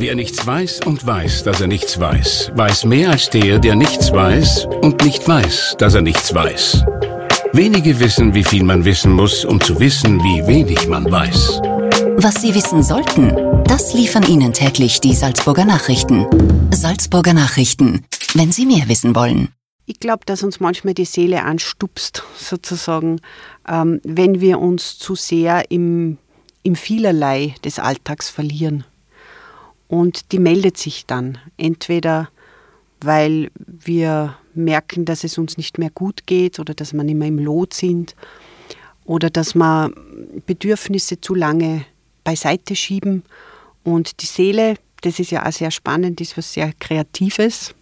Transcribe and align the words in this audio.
Wer 0.00 0.14
nichts 0.14 0.46
weiß 0.46 0.82
und 0.86 1.04
weiß, 1.04 1.42
dass 1.42 1.60
er 1.60 1.66
nichts 1.66 1.98
weiß, 1.98 2.52
weiß 2.54 2.84
mehr 2.84 3.10
als 3.10 3.30
der, 3.30 3.58
der 3.58 3.74
nichts 3.74 4.12
weiß 4.12 4.68
und 4.80 5.04
nicht 5.04 5.26
weiß, 5.26 5.74
dass 5.76 5.94
er 5.94 6.02
nichts 6.02 6.32
weiß. 6.32 6.84
Wenige 7.52 7.98
wissen, 7.98 8.32
wie 8.32 8.44
viel 8.44 8.62
man 8.62 8.84
wissen 8.84 9.12
muss, 9.12 9.44
um 9.44 9.60
zu 9.60 9.80
wissen, 9.80 10.20
wie 10.20 10.46
wenig 10.46 10.86
man 10.86 11.10
weiß. 11.10 11.60
Was 12.16 12.40
Sie 12.40 12.54
wissen 12.54 12.84
sollten, 12.84 13.34
das 13.64 13.92
liefern 13.92 14.22
Ihnen 14.22 14.52
täglich 14.52 15.00
die 15.00 15.16
Salzburger 15.16 15.64
Nachrichten. 15.64 16.26
Salzburger 16.72 17.34
Nachrichten, 17.34 18.06
wenn 18.34 18.52
Sie 18.52 18.66
mehr 18.66 18.88
wissen 18.88 19.16
wollen. 19.16 19.48
Ich 19.84 19.98
glaube, 19.98 20.24
dass 20.26 20.44
uns 20.44 20.60
manchmal 20.60 20.94
die 20.94 21.06
Seele 21.06 21.42
anstupst, 21.42 22.22
sozusagen, 22.36 23.20
ähm, 23.68 24.00
wenn 24.04 24.40
wir 24.40 24.60
uns 24.60 24.96
zu 24.96 25.16
sehr 25.16 25.72
im, 25.72 26.18
im 26.62 26.76
Vielerlei 26.76 27.56
des 27.64 27.80
Alltags 27.80 28.30
verlieren. 28.30 28.84
Und 29.88 30.32
die 30.32 30.38
meldet 30.38 30.76
sich 30.76 31.06
dann. 31.06 31.38
Entweder 31.56 32.28
weil 33.00 33.50
wir 33.66 34.36
merken, 34.54 35.04
dass 35.04 35.24
es 35.24 35.38
uns 35.38 35.56
nicht 35.56 35.78
mehr 35.78 35.90
gut 35.90 36.26
geht 36.26 36.58
oder 36.58 36.74
dass 36.74 36.92
wir 36.92 37.04
nicht 37.04 37.16
mehr 37.16 37.28
im 37.28 37.38
Lot 37.38 37.74
sind 37.74 38.14
oder 39.04 39.30
dass 39.30 39.54
wir 39.54 39.92
Bedürfnisse 40.46 41.20
zu 41.20 41.34
lange 41.34 41.84
beiseite 42.24 42.74
schieben. 42.74 43.22
Und 43.84 44.20
die 44.20 44.26
Seele, 44.26 44.74
das 45.02 45.18
ist 45.18 45.30
ja 45.30 45.46
auch 45.46 45.52
sehr 45.52 45.70
spannend, 45.70 46.20
ist 46.20 46.36
was 46.36 46.52
sehr 46.52 46.72
Kreatives 46.78 47.74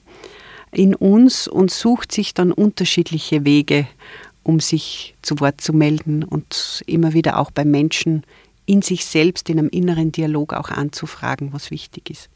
in 0.70 0.94
uns 0.94 1.48
und 1.48 1.70
sucht 1.70 2.12
sich 2.12 2.34
dann 2.34 2.52
unterschiedliche 2.52 3.44
Wege, 3.44 3.86
um 4.42 4.60
sich 4.60 5.14
zu 5.22 5.40
Wort 5.40 5.60
zu 5.60 5.72
melden 5.72 6.22
und 6.22 6.82
immer 6.86 7.14
wieder 7.14 7.38
auch 7.38 7.50
bei 7.50 7.64
Menschen 7.64 8.22
in 8.66 8.82
sich 8.82 9.06
selbst, 9.06 9.48
in 9.48 9.58
einem 9.58 9.68
inneren 9.68 10.12
Dialog 10.12 10.52
auch 10.52 10.70
anzufragen, 10.70 11.52
was 11.52 11.70
wichtig 11.70 12.10
ist. 12.10 12.30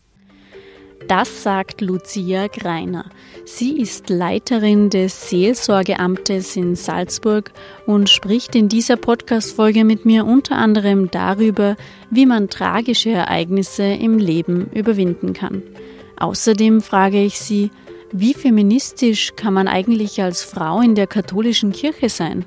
Das 1.09 1.43
sagt 1.43 1.81
Lucia 1.81 2.47
Greiner. 2.47 3.11
Sie 3.45 3.81
ist 3.81 4.11
Leiterin 4.11 4.91
des 4.91 5.31
Seelsorgeamtes 5.31 6.57
in 6.57 6.77
Salzburg 6.77 7.53
und 7.87 8.11
spricht 8.11 8.55
in 8.55 8.69
dieser 8.69 8.97
Podcast-Folge 8.97 9.85
mit 9.85 10.05
mir 10.05 10.27
unter 10.27 10.57
anderem 10.57 11.11
darüber, 11.11 11.77
wie 12.11 12.27
man 12.27 12.49
tragische 12.49 13.11
Ereignisse 13.11 13.85
im 13.85 14.19
Leben 14.19 14.71
überwinden 14.75 15.33
kann. 15.33 15.63
Außerdem 16.19 16.83
frage 16.83 17.23
ich 17.23 17.41
sie, 17.41 17.71
wie 18.13 18.35
feministisch 18.35 19.35
kann 19.37 19.55
man 19.55 19.69
eigentlich 19.69 20.21
als 20.23 20.43
Frau 20.43 20.81
in 20.81 20.95
der 20.95 21.07
katholischen 21.07 21.73
Kirche 21.73 22.09
sein? 22.09 22.45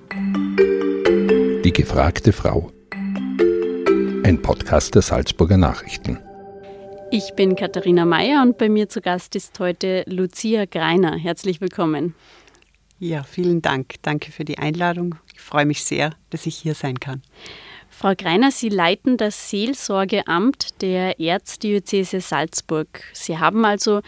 Die 1.64 1.74
gefragte 1.74 2.34
Frau. 2.34 2.73
Ein 4.34 4.42
Podcast 4.42 4.96
der 4.96 5.04
Salzburger 5.04 5.58
Nachrichten. 5.58 6.18
Ich 7.12 7.36
bin 7.36 7.56
Katharina 7.56 8.04
Mayer 8.04 8.42
und 8.42 8.58
bei 8.58 8.68
mir 8.68 8.90
zu 8.90 9.00
Gast 9.00 9.36
ist 9.36 9.60
heute 9.60 10.04
Lucia 10.08 10.66
Greiner. 10.66 11.16
Herzlich 11.16 11.62
willkommen. 11.62 12.16
Ja, 12.98 13.22
vielen 13.22 13.62
Dank. 13.62 13.94
Danke 14.02 14.32
für 14.32 14.44
die 14.44 14.58
Einladung. 14.58 15.14
Ich 15.36 15.40
freue 15.40 15.68
mich 15.68 15.84
sehr, 15.84 16.16
dass 16.32 16.48
ich 16.48 16.56
hier 16.56 16.74
sein 16.74 17.00
kann. 17.00 17.22
Frau 17.92 18.16
Greiner, 18.16 18.50
Sie 18.50 18.70
leiten 18.70 19.18
das 19.18 19.52
Seelsorgeamt 19.52 20.82
der 20.82 21.20
Erzdiözese 21.20 22.20
Salzburg. 22.20 23.04
Sie 23.14 23.38
haben 23.38 23.64
also 23.66 24.02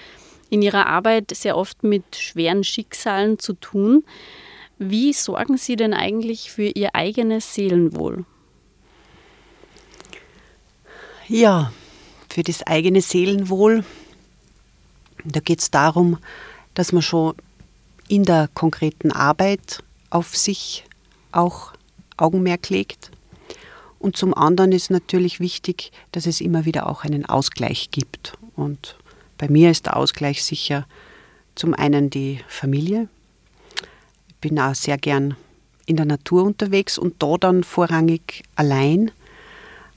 in 0.49 0.63
Ihrer 0.63 0.87
Arbeit 0.87 1.35
sehr 1.35 1.55
oft 1.55 1.83
mit 1.83 2.15
schweren 2.15 2.63
Schicksalen 2.63 3.37
zu 3.37 3.53
tun. 3.53 4.03
Wie 4.79 5.13
sorgen 5.13 5.57
Sie 5.57 5.75
denn 5.75 5.93
eigentlich 5.93 6.49
für 6.51 6.65
Ihr 6.65 6.95
eigenes 6.95 7.53
Seelenwohl? 7.53 8.25
Ja, 11.27 11.71
für 12.29 12.43
das 12.43 12.61
eigene 12.67 13.01
Seelenwohl, 13.01 13.83
da 15.23 15.39
geht 15.39 15.59
es 15.59 15.71
darum, 15.71 16.19
dass 16.75 16.91
man 16.91 17.01
schon 17.01 17.33
in 18.07 18.23
der 18.23 18.47
konkreten 18.53 19.11
Arbeit 19.11 19.83
auf 20.11 20.35
sich 20.37 20.85
auch 21.31 21.73
Augenmerk 22.17 22.69
legt. 22.69 23.09
Und 23.97 24.17
zum 24.17 24.35
anderen 24.35 24.71
ist 24.71 24.91
natürlich 24.91 25.39
wichtig, 25.39 25.91
dass 26.11 26.27
es 26.27 26.41
immer 26.41 26.65
wieder 26.65 26.87
auch 26.87 27.03
einen 27.03 27.25
Ausgleich 27.25 27.89
gibt. 27.89 28.37
Und 28.55 28.95
bei 29.39 29.49
mir 29.49 29.71
ist 29.71 29.87
der 29.87 29.97
Ausgleich 29.97 30.43
sicher 30.43 30.85
zum 31.55 31.73
einen 31.73 32.11
die 32.11 32.39
Familie. 32.47 33.07
Ich 34.27 34.35
bin 34.41 34.59
auch 34.59 34.75
sehr 34.75 34.99
gern 34.99 35.35
in 35.87 35.95
der 35.95 36.05
Natur 36.05 36.43
unterwegs 36.43 36.99
und 36.99 37.15
da 37.23 37.37
dann 37.39 37.63
vorrangig 37.63 38.43
allein, 38.55 39.09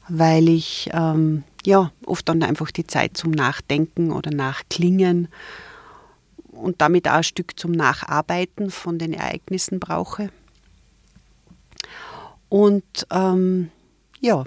weil 0.08 0.48
ich 0.48 0.90
ähm, 0.92 1.44
ja 1.64 1.92
oft 2.06 2.28
dann 2.28 2.42
einfach 2.42 2.70
die 2.70 2.86
Zeit 2.86 3.16
zum 3.16 3.30
Nachdenken 3.30 4.12
oder 4.12 4.30
Nachklingen 4.30 5.28
und 6.50 6.80
damit 6.80 7.08
auch 7.08 7.14
ein 7.14 7.24
Stück 7.24 7.58
zum 7.58 7.72
Nacharbeiten 7.72 8.70
von 8.70 8.98
den 8.98 9.12
Ereignissen 9.12 9.80
brauche. 9.80 10.30
Und 12.48 13.06
ähm, 13.10 13.70
ja, 14.20 14.44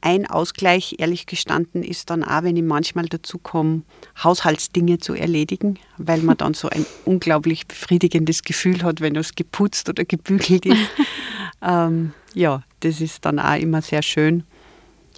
ein 0.00 0.26
Ausgleich, 0.26 0.96
ehrlich 0.98 1.24
gestanden, 1.24 1.82
ist 1.82 2.10
dann 2.10 2.24
auch, 2.24 2.42
wenn 2.42 2.56
ich 2.56 2.62
manchmal 2.62 3.06
dazu 3.06 3.38
komme, 3.38 3.82
Haushaltsdinge 4.22 4.98
zu 4.98 5.14
erledigen, 5.14 5.78
weil 5.96 6.20
man 6.20 6.36
dann 6.36 6.52
so 6.52 6.68
ein 6.68 6.84
unglaublich 7.06 7.66
befriedigendes 7.66 8.42
Gefühl 8.42 8.82
hat, 8.82 9.00
wenn 9.00 9.16
es 9.16 9.34
geputzt 9.34 9.88
oder 9.88 10.04
gebügelt 10.04 10.66
ist. 10.66 10.90
ähm, 11.62 12.12
ja, 12.34 12.62
das 12.80 13.00
ist 13.00 13.24
dann 13.24 13.38
auch 13.38 13.58
immer 13.58 13.80
sehr 13.80 14.02
schön. 14.02 14.44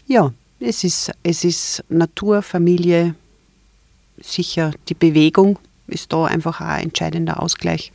Ja, 0.06 0.32
es 0.60 0.84
ist, 0.84 1.12
es 1.22 1.42
ist 1.42 1.84
Natur, 1.88 2.42
Familie, 2.42 3.14
sicher 4.20 4.70
die 4.88 4.94
Bewegung 4.94 5.58
ist 5.88 6.12
da 6.12 6.24
einfach 6.24 6.60
ein 6.60 6.84
entscheidender 6.84 7.42
Ausgleich. 7.42 7.92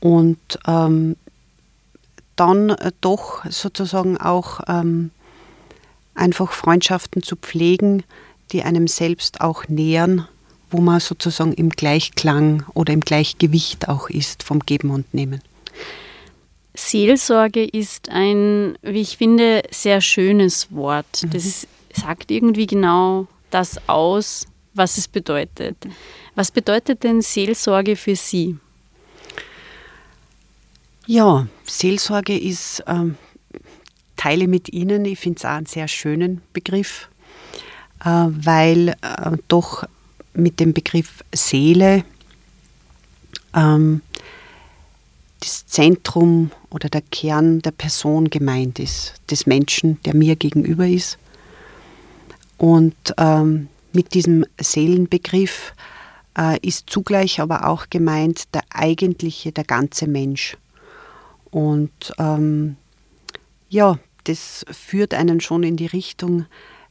Und 0.00 0.38
ähm, 0.66 1.16
dann 2.36 2.70
äh, 2.70 2.92
doch 3.00 3.44
sozusagen 3.48 4.16
auch 4.16 4.60
ähm, 4.66 5.10
einfach 6.14 6.52
Freundschaften 6.52 7.22
zu 7.22 7.36
pflegen, 7.36 8.02
die 8.50 8.62
einem 8.62 8.88
selbst 8.88 9.40
auch 9.40 9.68
nähern, 9.68 10.26
wo 10.70 10.80
man 10.80 11.00
sozusagen 11.00 11.52
im 11.52 11.70
Gleichklang 11.70 12.64
oder 12.74 12.92
im 12.92 13.00
Gleichgewicht 13.00 13.88
auch 13.88 14.08
ist 14.08 14.42
vom 14.42 14.60
Geben 14.60 14.90
und 14.90 15.12
Nehmen. 15.14 15.40
Seelsorge 16.74 17.64
ist 17.64 18.08
ein, 18.08 18.78
wie 18.82 19.02
ich 19.02 19.16
finde, 19.16 19.62
sehr 19.70 20.00
schönes 20.00 20.72
Wort. 20.72 21.22
Mhm. 21.22 21.30
Das 21.30 21.66
sagt 21.92 22.30
irgendwie 22.30 22.66
genau 22.66 23.26
das 23.50 23.88
aus, 23.88 24.46
was 24.74 24.96
es 24.96 25.08
bedeutet. 25.08 25.76
Was 26.34 26.50
bedeutet 26.50 27.02
denn 27.04 27.20
Seelsorge 27.20 27.96
für 27.96 28.16
Sie? 28.16 28.56
Ja, 31.06 31.46
Seelsorge 31.66 32.38
ist, 32.38 32.82
ähm, 32.86 33.16
teile 34.16 34.46
mit 34.48 34.72
Ihnen, 34.72 35.04
ich 35.04 35.18
finde 35.18 35.38
es 35.38 35.44
auch 35.44 35.50
einen 35.50 35.66
sehr 35.66 35.88
schönen 35.88 36.40
Begriff, 36.52 37.08
äh, 38.04 38.08
weil 38.08 38.90
äh, 39.02 39.36
doch 39.48 39.84
mit 40.32 40.60
dem 40.60 40.72
Begriff 40.72 41.22
Seele 41.34 42.04
ähm, 43.54 44.00
das 45.40 45.66
Zentrum 45.66 46.50
oder 46.72 46.88
der 46.88 47.02
Kern 47.02 47.60
der 47.60 47.70
Person 47.70 48.30
gemeint 48.30 48.78
ist, 48.78 49.14
des 49.30 49.46
Menschen, 49.46 50.00
der 50.04 50.14
mir 50.14 50.36
gegenüber 50.36 50.86
ist. 50.86 51.18
Und 52.58 52.94
ähm, 53.18 53.68
mit 53.92 54.14
diesem 54.14 54.46
Seelenbegriff 54.58 55.74
äh, 56.38 56.58
ist 56.66 56.88
zugleich 56.88 57.40
aber 57.40 57.68
auch 57.68 57.90
gemeint 57.90 58.54
der 58.54 58.62
eigentliche, 58.70 59.52
der 59.52 59.64
ganze 59.64 60.06
Mensch. 60.06 60.56
Und 61.50 62.14
ähm, 62.18 62.76
ja, 63.68 63.98
das 64.24 64.64
führt 64.70 65.12
einen 65.12 65.40
schon 65.40 65.64
in 65.64 65.76
die 65.76 65.86
Richtung, 65.86 66.46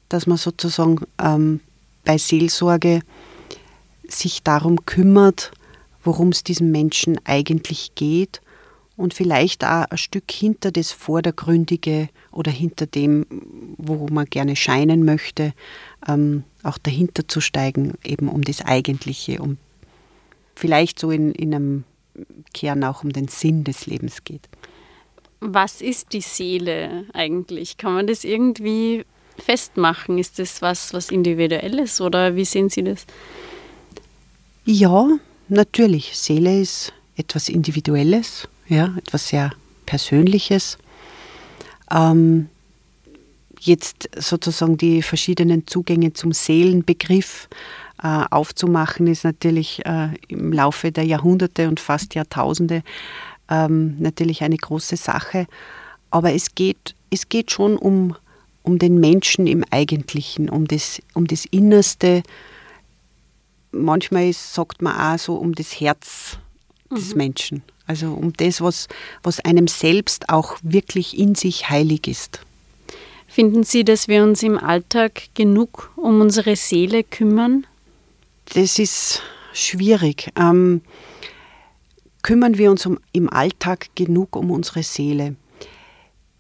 dass 0.10 0.28
man 0.28 0.38
sozusagen 0.38 1.00
ähm, 1.20 1.62
bei 2.04 2.18
Seelsorge 2.18 3.02
sich 4.08 4.44
darum 4.44 4.86
kümmert, 4.86 5.52
worum 6.04 6.30
es 6.30 6.44
diesem 6.44 6.72
Menschen 6.72 7.20
eigentlich 7.24 7.96
geht 7.96 8.42
und 8.98 9.14
vielleicht 9.14 9.64
auch 9.64 9.86
ein 9.90 9.98
Stück 9.98 10.32
hinter 10.32 10.72
das 10.72 10.92
Vordergründige 10.92 12.10
oder 12.32 12.52
hinter 12.52 12.86
dem, 12.86 13.26
wo 13.78 14.08
man 14.12 14.26
gerne 14.26 14.56
scheinen 14.56 15.06
möchte, 15.06 15.54
ähm, 16.08 16.44
auch 16.64 16.78
dahinter 16.78 17.28
zu 17.28 17.42
steigen, 17.42 17.94
eben 18.04 18.30
um 18.30 18.44
das 18.44 18.62
Eigentliche, 18.62 19.42
um 19.42 19.58
vielleicht 20.56 21.00
so 21.00 21.12
in, 21.12 21.32
in 21.32 21.56
einem 21.56 21.84
Kern 22.54 22.84
auch 22.84 23.04
um 23.04 23.12
den 23.12 23.28
Sinn 23.28 23.64
des 23.64 23.86
Lebens 23.86 24.24
geht. 24.24 24.48
Was 25.40 25.82
ist 25.82 26.14
die 26.14 26.22
Seele 26.22 27.06
eigentlich? 27.14 27.78
Kann 27.78 27.94
man 27.94 28.08
das 28.08 28.24
irgendwie 28.24 29.06
festmachen? 29.38 30.20
Ist 30.20 30.38
das 30.38 30.62
was, 30.62 30.94
was 30.94 31.10
Individuelles 31.10 32.00
oder 32.00 32.36
wie 32.36 32.46
sehen 32.46 32.70
Sie 32.70 32.84
das? 32.84 33.06
Ja, 34.66 35.08
natürlich. 35.50 36.16
Seele 36.16 36.62
ist 36.62 36.94
etwas 37.16 37.50
Individuelles, 37.50 38.48
ja, 38.72 38.94
etwas 38.98 39.28
sehr 39.28 39.52
Persönliches. 39.86 40.78
Ähm, 41.92 42.48
jetzt 43.60 44.10
sozusagen 44.18 44.78
die 44.78 45.02
verschiedenen 45.02 45.68
Zugänge 45.68 46.14
zum 46.14 46.32
Seelenbegriff 46.32 47.50
äh, 48.02 48.24
aufzumachen, 48.32 49.08
ist 49.08 49.26
natürlich 49.26 49.86
äh, 49.86 50.10
im 50.30 50.54
Laufe 50.54 50.92
der 50.92 51.04
Jahrhunderte 51.04 51.68
und 51.68 51.80
fast 51.80 52.16
Jahrtausende 52.16 52.82
ähm, 53.50 53.98
natürlich 54.00 54.42
eine 54.42 54.58
große 54.58 54.96
Sache. 54.96 55.48
Aber 56.10 56.34
es 56.34 56.56
geht, 56.56 56.96
es 57.10 57.28
geht 57.28 57.52
schon 57.52 57.76
um, 57.76 58.16
um 58.64 58.80
den 58.80 59.00
Menschen 59.00 59.48
im 59.48 59.66
Eigentlichen, 59.70 60.50
um 60.50 60.66
das, 60.66 61.02
um 61.14 61.28
das 61.28 61.44
Innerste. 61.46 62.24
Manchmal 63.74 64.32
sagt 64.32 64.82
man 64.82 64.96
auch 64.96 65.20
so 65.20 65.36
um 65.36 65.56
das 65.56 65.80
Herz 65.82 66.38
des 66.90 67.12
mhm. 67.12 67.18
Menschen. 67.18 67.64
Also 67.92 68.14
um 68.14 68.32
das, 68.32 68.62
was, 68.62 68.88
was 69.22 69.42
einem 69.42 69.68
selbst 69.68 70.30
auch 70.30 70.58
wirklich 70.64 71.20
in 71.20 71.36
sich 71.36 71.70
heilig 71.70 72.08
ist. 72.08 72.40
Finden 73.28 73.66
Sie, 73.66 73.84
dass 73.84 74.08
wir 74.08 74.24
uns 74.24 74.44
im 74.44 74.58
Alltag 74.58 75.24
genug 75.34 75.92
um 75.98 76.22
unsere 76.22 76.56
Seele 76.56 77.04
kümmern? 77.04 77.68
Das 78.54 78.80
ist 78.80 79.22
schwierig. 79.52 80.32
Ähm, 80.40 80.80
kümmern 82.22 82.58
wir 82.58 82.72
uns 82.72 82.86
um, 82.86 82.98
im 83.12 83.30
Alltag 83.30 83.88
genug 83.96 84.38
um 84.38 84.52
unsere 84.52 84.84
Seele? 84.84 85.36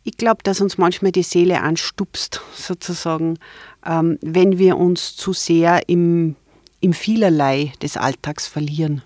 Ich 0.05 0.15
glaube, 0.15 0.43
dass 0.43 0.61
uns 0.61 0.77
manchmal 0.77 1.11
die 1.11 1.21
Seele 1.21 1.59
anstupst, 1.59 2.39
sozusagen, 2.55 3.39
ähm, 3.85 4.17
wenn 4.21 4.57
wir 4.57 4.77
uns 4.77 5.17
zu 5.17 5.33
sehr 5.33 5.89
im, 5.89 6.37
im 6.79 6.93
Vielerlei 6.93 7.73
des 7.81 7.97
Alltags 7.97 8.47
verlieren. 8.47 9.01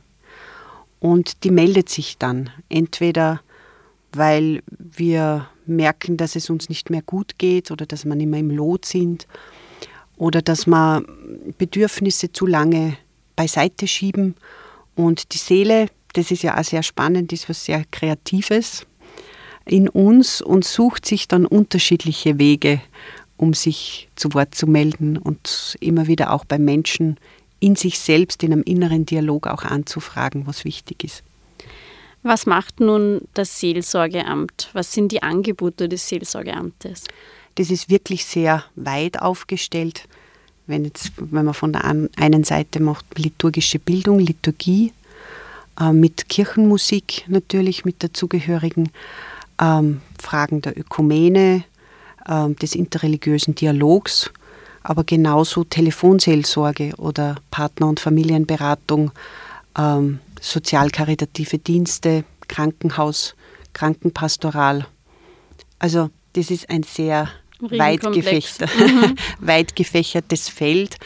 Und 1.05 1.43
die 1.43 1.51
meldet 1.51 1.87
sich 1.87 2.17
dann 2.17 2.49
entweder, 2.67 3.39
weil 4.11 4.63
wir 4.67 5.47
merken, 5.67 6.17
dass 6.17 6.35
es 6.35 6.49
uns 6.49 6.67
nicht 6.67 6.89
mehr 6.89 7.03
gut 7.03 7.37
geht 7.37 7.69
oder 7.69 7.85
dass 7.85 8.05
wir 8.05 8.15
nicht 8.15 8.25
mehr 8.25 8.39
im 8.39 8.49
Lot 8.49 8.85
sind 8.85 9.27
oder 10.17 10.41
dass 10.41 10.65
wir 10.65 11.03
Bedürfnisse 11.59 12.31
zu 12.31 12.47
lange 12.47 12.97
beiseite 13.35 13.87
schieben. 13.87 14.33
Und 14.95 15.35
die 15.35 15.37
Seele, 15.37 15.89
das 16.13 16.31
ist 16.31 16.41
ja 16.41 16.59
auch 16.59 16.63
sehr 16.63 16.81
spannend, 16.81 17.31
ist 17.31 17.49
was 17.49 17.65
sehr 17.65 17.85
Kreatives 17.91 18.87
in 19.63 19.87
uns 19.87 20.41
und 20.41 20.65
sucht 20.65 21.05
sich 21.05 21.27
dann 21.27 21.45
unterschiedliche 21.45 22.39
Wege, 22.39 22.81
um 23.37 23.53
sich 23.53 24.09
zu 24.15 24.33
Wort 24.33 24.55
zu 24.55 24.65
melden 24.65 25.19
und 25.19 25.77
immer 25.81 26.07
wieder 26.07 26.33
auch 26.33 26.45
bei 26.45 26.57
Menschen 26.57 27.17
in 27.65 27.75
sich 27.75 27.97
selbst 27.97 28.43
in 28.43 28.53
einem 28.53 28.61
inneren 28.61 29.07
Dialog 29.07 29.47
auch 29.47 29.63
anzufragen, 29.63 30.45
was 30.45 30.65
wichtig 30.65 31.03
ist. 31.03 31.23
Was 32.21 32.45
macht 32.45 32.79
nun 32.79 33.21
das 33.33 33.59
Seelsorgeamt? 33.59 34.69
Was 34.73 34.93
sind 34.93 35.11
die 35.11 35.23
Angebote 35.23 35.89
des 35.89 36.07
Seelsorgeamtes? 36.07 37.05
Das 37.55 37.71
ist 37.71 37.89
wirklich 37.89 38.23
sehr 38.25 38.63
weit 38.75 39.19
aufgestellt. 39.19 40.07
Wenn, 40.67 40.85
jetzt, 40.85 41.13
wenn 41.17 41.45
man 41.45 41.55
von 41.55 41.73
der 41.73 41.85
einen 41.85 42.43
Seite 42.43 42.79
macht 42.83 43.17
liturgische 43.17 43.79
Bildung, 43.79 44.19
Liturgie, 44.19 44.93
äh, 45.79 45.91
mit 45.91 46.29
Kirchenmusik 46.29 47.25
natürlich, 47.27 47.83
mit 47.83 48.03
dazugehörigen 48.03 48.91
ähm, 49.59 50.01
Fragen 50.21 50.61
der 50.61 50.77
Ökumene, 50.77 51.63
äh, 52.27 52.49
des 52.61 52.75
interreligiösen 52.75 53.55
Dialogs, 53.55 54.31
aber 54.85 55.03
genauso 55.03 55.63
Telefonseelsorge 55.63 56.93
oder 56.97 57.37
Partner- 57.49 57.87
und 57.87 57.99
Familienberatung, 57.99 59.11
ähm, 59.75 60.19
sozialkaritative 60.39 61.57
Dienste, 61.57 62.23
Krankenhaus, 62.47 63.35
Krankenpastoral. 63.73 64.85
Also 65.79 66.11
das 66.33 66.51
ist 66.51 66.69
ein 66.69 66.83
sehr 66.83 67.29
weit, 67.61 68.01
gefächer, 68.01 68.67
mhm. 68.77 69.15
weit 69.39 69.75
gefächertes 69.75 70.49
Feld. 70.49 70.97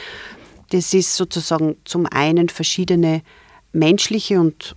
Das 0.72 0.94
ist 0.94 1.16
sozusagen 1.16 1.78
zum 1.86 2.06
einen 2.06 2.50
verschiedene 2.50 3.22
menschliche 3.72 4.42
und 4.42 4.76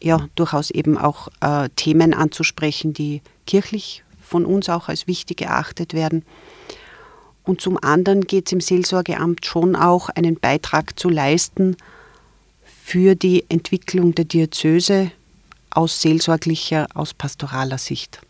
ja 0.00 0.28
durchaus 0.36 0.70
eben 0.70 0.96
auch 0.96 1.26
äh, 1.40 1.70
Themen 1.74 2.14
anzusprechen, 2.14 2.94
die 2.94 3.20
kirchlich 3.48 4.04
von 4.22 4.46
uns 4.46 4.68
auch 4.68 4.88
als 4.88 5.08
wichtig 5.08 5.42
erachtet 5.42 5.92
werden. 5.92 6.24
Und 7.44 7.60
zum 7.60 7.82
anderen 7.82 8.22
geht 8.22 8.46
es 8.46 8.52
im 8.52 8.60
Seelsorgeamt 8.60 9.44
schon 9.44 9.76
auch, 9.76 10.08
einen 10.08 10.36
Beitrag 10.36 10.98
zu 10.98 11.08
leisten 11.08 11.76
für 12.84 13.14
die 13.14 13.44
Entwicklung 13.48 14.14
der 14.14 14.24
Diözese 14.24 15.10
aus 15.70 16.00
seelsorglicher, 16.00 16.86
aus 16.94 17.12
pastoraler 17.14 17.78
Sicht. 17.78 18.20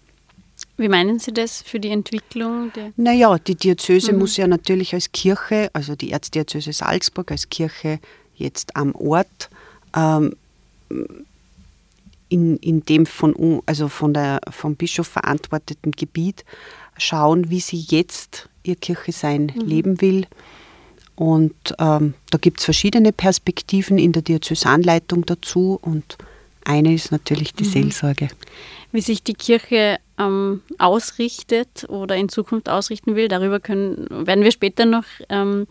Wie 0.77 0.89
meinen 0.89 1.19
Sie 1.19 1.33
das 1.33 1.63
für 1.63 1.79
die 1.79 1.91
Entwicklung? 1.91 2.73
Der 2.75 2.93
naja, 2.97 3.39
die 3.39 3.55
Diözese 3.55 4.13
mhm. 4.13 4.21
muss 4.21 4.37
ja 4.37 4.47
natürlich 4.47 4.95
als 4.95 5.13
Kirche, 5.13 5.71
also 5.73 5.95
die 5.95 6.11
Erzdiözese 6.11 6.73
Salzburg 6.73 7.31
als 7.31 7.49
Kirche 7.49 8.01
jetzt 8.37 8.75
am 8.75 8.95
Ort, 8.95 9.51
ähm, 9.95 10.35
in, 12.29 12.57
in 12.57 12.85
dem 12.85 13.07
von, 13.07 13.63
also 13.67 13.89
von 13.89 14.15
der, 14.15 14.41
vom 14.51 14.75
Bischof 14.75 15.07
verantworteten 15.07 15.93
Gebiet 15.93 16.45
schauen, 16.97 17.51
wie 17.51 17.61
sie 17.61 17.85
jetzt 17.89 18.49
ihr 18.63 18.77
Kirche 18.77 19.13
sein 19.13 19.53
mhm. 19.55 19.61
leben 19.63 20.01
will. 20.01 20.27
Und 21.17 21.75
ähm, 21.79 22.15
da 22.31 22.39
gibt 22.39 22.59
es 22.59 22.65
verschiedene 22.65 23.13
Perspektiven 23.13 23.99
in 23.99 24.13
der 24.13 24.23
Diözesanleitung 24.23 25.25
dazu 25.27 25.79
und 25.81 26.19
eine 26.65 26.95
ist 26.95 27.13
natürlich 27.13 27.53
die 27.55 27.65
mhm. 27.65 27.69
Seelsorge. 27.69 28.29
Wie 28.93 29.01
sich 29.01 29.23
die 29.23 29.35
Kirche 29.35 29.99
ähm, 30.19 30.63
ausrichtet 30.79 31.87
oder 31.89 32.17
in 32.17 32.29
Zukunft 32.29 32.69
ausrichten 32.69 33.17
will, 33.17 33.29
darüber 33.29 33.59
können, 33.59 34.07
werden 34.27 34.45
wir 34.45 34.53
später 34.53 34.87
noch 34.87 35.05
ähm, 35.29 35.67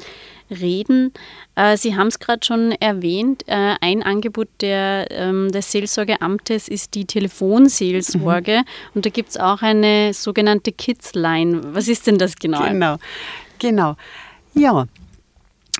reden. 0.49 1.13
Äh, 1.55 1.77
Sie 1.77 1.95
haben 1.95 2.07
es 2.07 2.19
gerade 2.19 2.45
schon 2.45 2.73
erwähnt, 2.73 3.43
äh, 3.47 3.75
ein 3.79 4.03
Angebot 4.03 4.49
der, 4.59 5.07
ähm, 5.11 5.51
des 5.51 5.71
Seelsorgeamtes 5.71 6.67
ist 6.67 6.95
die 6.95 7.05
Telefonseelsorge 7.05 8.57
mhm. 8.57 8.91
und 8.95 9.05
da 9.05 9.09
gibt 9.09 9.29
es 9.29 9.37
auch 9.37 9.61
eine 9.61 10.13
sogenannte 10.13 10.71
Kids-Line. 10.71 11.73
Was 11.73 11.87
ist 11.87 12.07
denn 12.07 12.17
das 12.17 12.35
genau? 12.35 12.63
Genau, 12.67 12.97
genau. 13.59 13.95
Ja, 14.53 14.87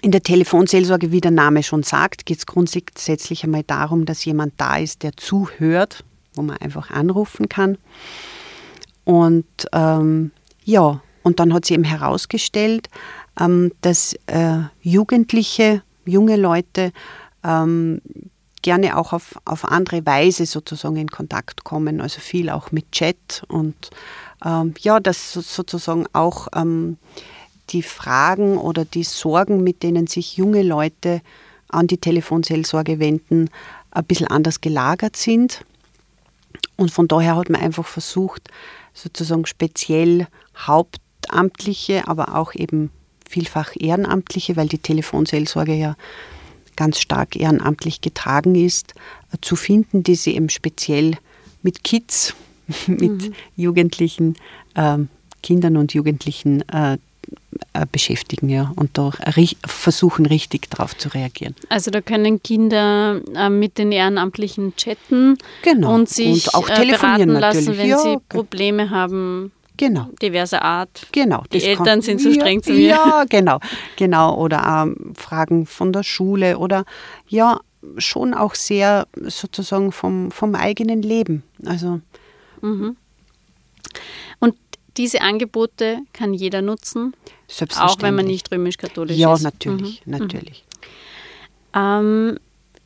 in 0.04 0.12
der 0.12 0.22
Telefonseelsorge, 0.22 1.14
wie 1.14 1.22
der 1.22 1.32
Name 1.32 1.64
schon 1.64 1.82
sagt, 1.82 2.26
geht 2.26 2.40
es 2.40 2.46
grundsätzlich 2.46 3.46
einmal 3.46 3.64
darum, 3.64 4.06
dass 4.06 4.26
jemand 4.26 4.54
da 4.58 4.76
ist, 4.76 5.02
der 5.02 5.16
zuhört, 5.16 6.04
wo 6.36 6.42
man 6.42 6.58
einfach 6.58 6.92
anrufen 6.92 7.48
kann. 7.48 7.78
Und 9.06 9.46
ähm, 9.72 10.32
ja, 10.66 11.02
und 11.24 11.40
dann 11.40 11.54
hat 11.54 11.64
sie 11.64 11.76
eben 11.76 11.86
herausgestellt, 11.86 12.90
ähm, 13.40 13.72
dass 13.80 14.14
äh, 14.28 14.60
Jugendliche, 14.82 15.84
junge 16.06 16.36
Leute 16.36 16.92
ähm, 17.46 18.01
gerne 18.62 18.98
auch 18.98 19.13
auf, 19.13 19.39
auf 19.46 19.63
andere 19.63 20.06
Weise 20.06 20.46
sozusagen 20.46 20.98
in 20.98 21.10
Kontakt 21.10 21.63
kommen, 21.63 22.01
also 22.01 22.20
viel 22.20 22.50
auch 22.50 22.74
mit 22.74 22.92
Chat 22.92 23.44
und 23.48 23.89
ähm, 24.44 24.74
ja, 24.82 25.00
dass 25.00 25.32
sozusagen 25.32 26.08
auch 26.12 26.50
ähm, 26.54 26.98
die 27.70 27.84
Fragen 27.84 28.58
oder 28.58 28.86
die 28.86 29.03
Sorgen, 29.03 29.63
mit 29.63 29.84
denen 29.84 30.08
sich 30.08 30.38
junge 30.38 30.63
Leute 30.63 31.22
an 31.70 31.88
die 31.88 31.98
Telefonseelsorge 31.98 33.00
wenden, 33.00 33.50
ein 33.91 34.05
bisschen 34.05 34.27
anders 34.27 34.62
gelagert 34.62 35.15
sind. 35.15 35.65
Und 36.75 36.91
von 36.91 37.08
daher 37.08 37.36
hat 37.36 37.50
man 37.50 37.62
einfach 37.62 37.86
versucht, 37.86 38.50
sozusagen 38.93 39.46
speziell 39.46 40.27
Hauptamtliche, 40.58 42.08
aber 42.08 42.36
auch 42.36 42.53
eben 42.53 42.91
vielfach 43.27 43.72
Ehrenamtliche, 43.75 44.55
weil 44.55 44.67
die 44.67 44.77
Telefonseelsorge 44.77 45.74
ja 45.74 45.96
ganz 46.75 47.00
stark 47.00 47.36
ehrenamtlich 47.36 48.01
getragen 48.01 48.55
ist, 48.55 48.93
zu 49.41 49.55
finden, 49.55 50.03
die 50.03 50.15
sie 50.15 50.36
eben 50.36 50.50
speziell 50.50 51.17
mit 51.62 51.84
Kids, 51.84 52.36
mit 52.88 53.29
mhm. 53.29 53.34
Jugendlichen, 53.55 54.36
äh, 54.75 54.98
Kindern 55.41 55.77
und 55.77 55.93
Jugendlichen 55.93 56.67
äh, 56.70 56.98
beschäftigen 57.92 58.50
ja, 58.50 58.72
und 58.75 58.98
da 58.98 59.12
versuchen 59.66 60.25
richtig 60.25 60.70
darauf 60.70 60.98
zu 60.98 61.10
reagieren. 61.10 61.56
Also 61.70 61.92
da 61.92 62.02
können 62.02 62.42
Kinder 62.42 63.22
äh, 63.36 63.50
mit 63.50 63.78
den 63.78 63.92
Ehrenamtlichen 63.92 64.75
chatten 64.75 65.38
genau. 65.62 65.94
und 65.94 66.10
sich 66.10 66.48
und 66.48 66.56
auch 66.56 66.70
äh, 66.70 66.75
telefonieren 66.75 67.30
lassen, 67.30 67.66
natürlich. 67.66 67.80
wenn 67.80 67.90
ja. 67.90 68.00
sie 68.00 68.18
Probleme 68.30 68.90
haben 68.90 69.52
Genau. 69.78 70.08
Diverse 70.22 70.62
Art. 70.62 71.08
Genau. 71.12 71.44
Die 71.52 71.63
Eltern 71.63 71.86
kann, 71.86 72.02
sind 72.02 72.22
so 72.22 72.32
streng 72.32 72.60
ja, 72.60 72.62
zu 72.62 72.72
mir. 72.74 72.88
Ja, 72.90 73.24
genau. 73.28 73.60
Genau. 73.96 74.36
Oder 74.38 74.86
ähm, 74.86 75.13
Fragen 75.16 75.66
von 75.66 75.92
der 75.92 76.04
Schule 76.04 76.60
oder 76.60 76.86
ja, 77.28 77.60
schon 77.98 78.34
auch 78.34 78.56
sehr 78.56 79.08
sozusagen 79.16 79.92
vom, 79.92 80.32
vom 80.32 80.56
eigenen 80.56 81.02
Leben. 81.02 81.44
Also. 81.66 82.02
Mhm. 82.62 82.96
Und 84.40 84.56
diese 84.98 85.22
Angebote 85.22 86.00
kann 86.14 86.34
jeder 86.34 86.62
nutzen? 86.62 87.14
Auch 87.78 88.02
wenn 88.02 88.16
man 88.16 88.26
nicht 88.26 88.52
römisch-katholisch 88.52 89.18
ja, 89.18 89.34
ist? 89.34 89.44
Ja, 89.44 89.50
natürlich. 89.50 90.06
Mhm. 90.06 90.12
natürlich. 90.12 90.64
Ähm, 91.76 92.40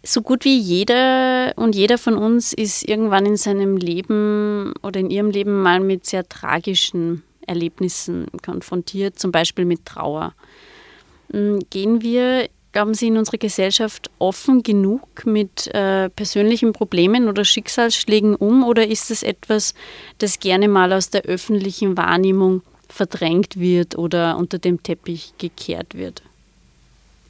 so 0.04 0.22
gut 0.22 0.46
wie 0.46 0.58
jeder 0.58 1.54
und 1.58 1.76
jeder 1.76 1.98
von 1.98 2.16
uns 2.16 2.54
ist 2.54 2.88
irgendwann 2.88 3.26
in 3.26 3.36
seinem 3.36 3.78
Leben 3.78 4.74
oder 4.82 5.00
in 5.00 5.10
ihrem 5.10 5.32
Leben 5.32 5.62
mal 5.62 5.80
mit 5.80 6.06
sehr 6.06 6.28
tragischen 6.28 7.24
Erlebnissen 7.46 8.28
konfrontiert, 8.44 9.20
zum 9.20 9.32
Beispiel 9.32 9.66
mit 9.66 9.86
Trauer. 9.86 10.34
Hm, 11.32 11.60
gehen 11.70 12.02
wir, 12.02 12.48
glauben 12.77 12.93
Sie, 12.93 13.07
in 13.07 13.17
unserer 13.17 13.39
Gesellschaft 13.39 14.12
offen 14.19 14.62
genug 14.62 15.25
mit 15.25 15.65
äh, 15.74 16.12
persönlichen 16.12 16.74
Problemen 16.74 17.27
oder 17.27 17.43
Schicksalsschlägen 17.43 18.36
um 18.36 18.63
oder 18.63 18.86
ist 18.86 19.10
es 19.10 19.24
etwas, 19.24 19.74
das 20.19 20.39
gerne 20.39 20.67
mal 20.67 20.93
aus 20.93 21.10
der 21.10 21.24
öffentlichen 21.24 21.98
Wahrnehmung 21.98 22.62
verdrängt 22.88 23.60
wird 23.60 23.98
oder 23.98 24.38
unter 24.38 24.60
dem 24.60 24.84
Teppich 24.84 25.34
gekehrt 25.39 25.96
wird? 25.96 26.22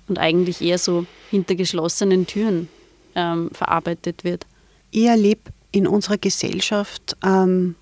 Und 0.10 0.20
eigentlich 0.20 0.62
eher 0.62 0.80
so 0.80 1.06
hinter 1.32 1.56
geschlossenen 1.56 2.28
Türen 2.28 2.68
ähm, 3.16 3.50
verarbeitet 3.54 4.26
wird. 4.26 4.46
Ich 4.92 5.06
erlebe 5.06 5.44
in 5.72 5.88
unserer 5.88 6.18
Gesellschaft 6.18 7.16
ähm, 7.24 7.76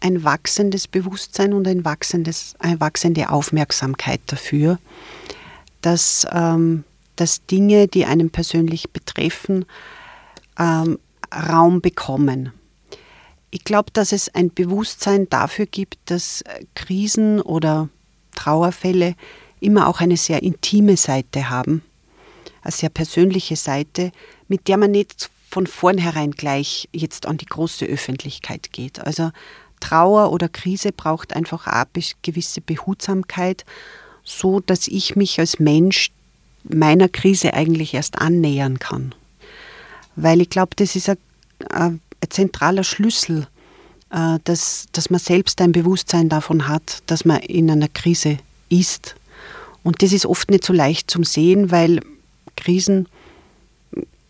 ein 0.00 0.24
wachsendes 0.24 0.88
Bewusstsein 0.88 1.52
und 1.52 1.68
ein 1.68 1.84
wachsendes, 1.84 2.56
eine 2.58 2.80
wachsende 2.80 3.30
Aufmerksamkeit 3.30 4.22
dafür, 4.26 4.80
dass, 5.80 6.26
ähm, 6.32 6.84
dass 7.16 7.46
Dinge, 7.46 7.88
die 7.88 8.04
einen 8.04 8.30
persönlich 8.30 8.90
betreffen, 8.90 9.64
ähm, 10.58 10.98
Raum 11.32 11.80
bekommen. 11.80 12.52
Ich 13.50 13.64
glaube, 13.64 13.90
dass 13.92 14.12
es 14.12 14.32
ein 14.34 14.52
Bewusstsein 14.52 15.28
dafür 15.28 15.66
gibt, 15.66 15.98
dass 16.06 16.44
Krisen 16.74 17.40
oder 17.40 17.88
Trauerfälle 18.34 19.14
immer 19.60 19.88
auch 19.88 20.00
eine 20.00 20.16
sehr 20.16 20.42
intime 20.42 20.96
Seite 20.96 21.50
haben, 21.50 21.82
eine 22.62 22.72
sehr 22.72 22.88
persönliche 22.88 23.56
Seite, 23.56 24.12
mit 24.48 24.68
der 24.68 24.76
man 24.76 24.92
nicht 24.92 25.30
von 25.50 25.66
vornherein 25.66 26.30
gleich 26.30 26.88
jetzt 26.92 27.26
an 27.26 27.36
die 27.36 27.46
große 27.46 27.84
Öffentlichkeit 27.84 28.72
geht. 28.72 29.00
Also 29.00 29.30
Trauer 29.80 30.30
oder 30.32 30.48
Krise 30.48 30.92
braucht 30.92 31.34
einfach 31.34 31.66
eine 31.66 31.86
gewisse 32.22 32.60
Behutsamkeit, 32.60 33.64
so 34.38 34.60
dass 34.60 34.88
ich 34.88 35.16
mich 35.16 35.38
als 35.38 35.58
Mensch 35.58 36.10
meiner 36.64 37.08
Krise 37.08 37.54
eigentlich 37.54 37.94
erst 37.94 38.18
annähern 38.18 38.78
kann. 38.78 39.14
Weil 40.16 40.40
ich 40.40 40.50
glaube, 40.50 40.76
das 40.76 40.96
ist 40.96 41.08
ein, 41.08 41.18
ein, 41.70 42.00
zentraler 42.28 42.84
Schlüssel, 42.84 43.46
äh, 44.10 44.38
dass, 44.44 44.86
dass 44.92 45.10
man 45.10 45.20
selbst 45.20 45.60
ein 45.60 45.72
Bewusstsein 45.72 46.28
davon 46.28 46.68
hat, 46.68 47.02
dass 47.06 47.24
man 47.24 47.38
in 47.40 47.70
einer 47.70 47.88
Krise 47.88 48.38
ist. 48.68 49.16
Und 49.82 50.02
das 50.02 50.12
ist 50.12 50.26
oft 50.26 50.50
nicht 50.50 50.64
so 50.64 50.72
leicht 50.72 51.10
zum 51.10 51.24
Sehen, 51.24 51.70
weil 51.70 52.00
Krisen 52.56 53.08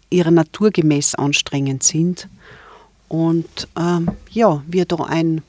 ihrer 0.08 0.30
Natur 0.30 0.70
gemäß 0.70 1.14
anstrengend 1.14 1.82
sind. 1.82 2.28
Und 3.08 3.68
ähm, 3.76 4.08
ja, 4.30 4.62
wir 4.66 4.84
da 4.84 4.96
ein 5.04 5.42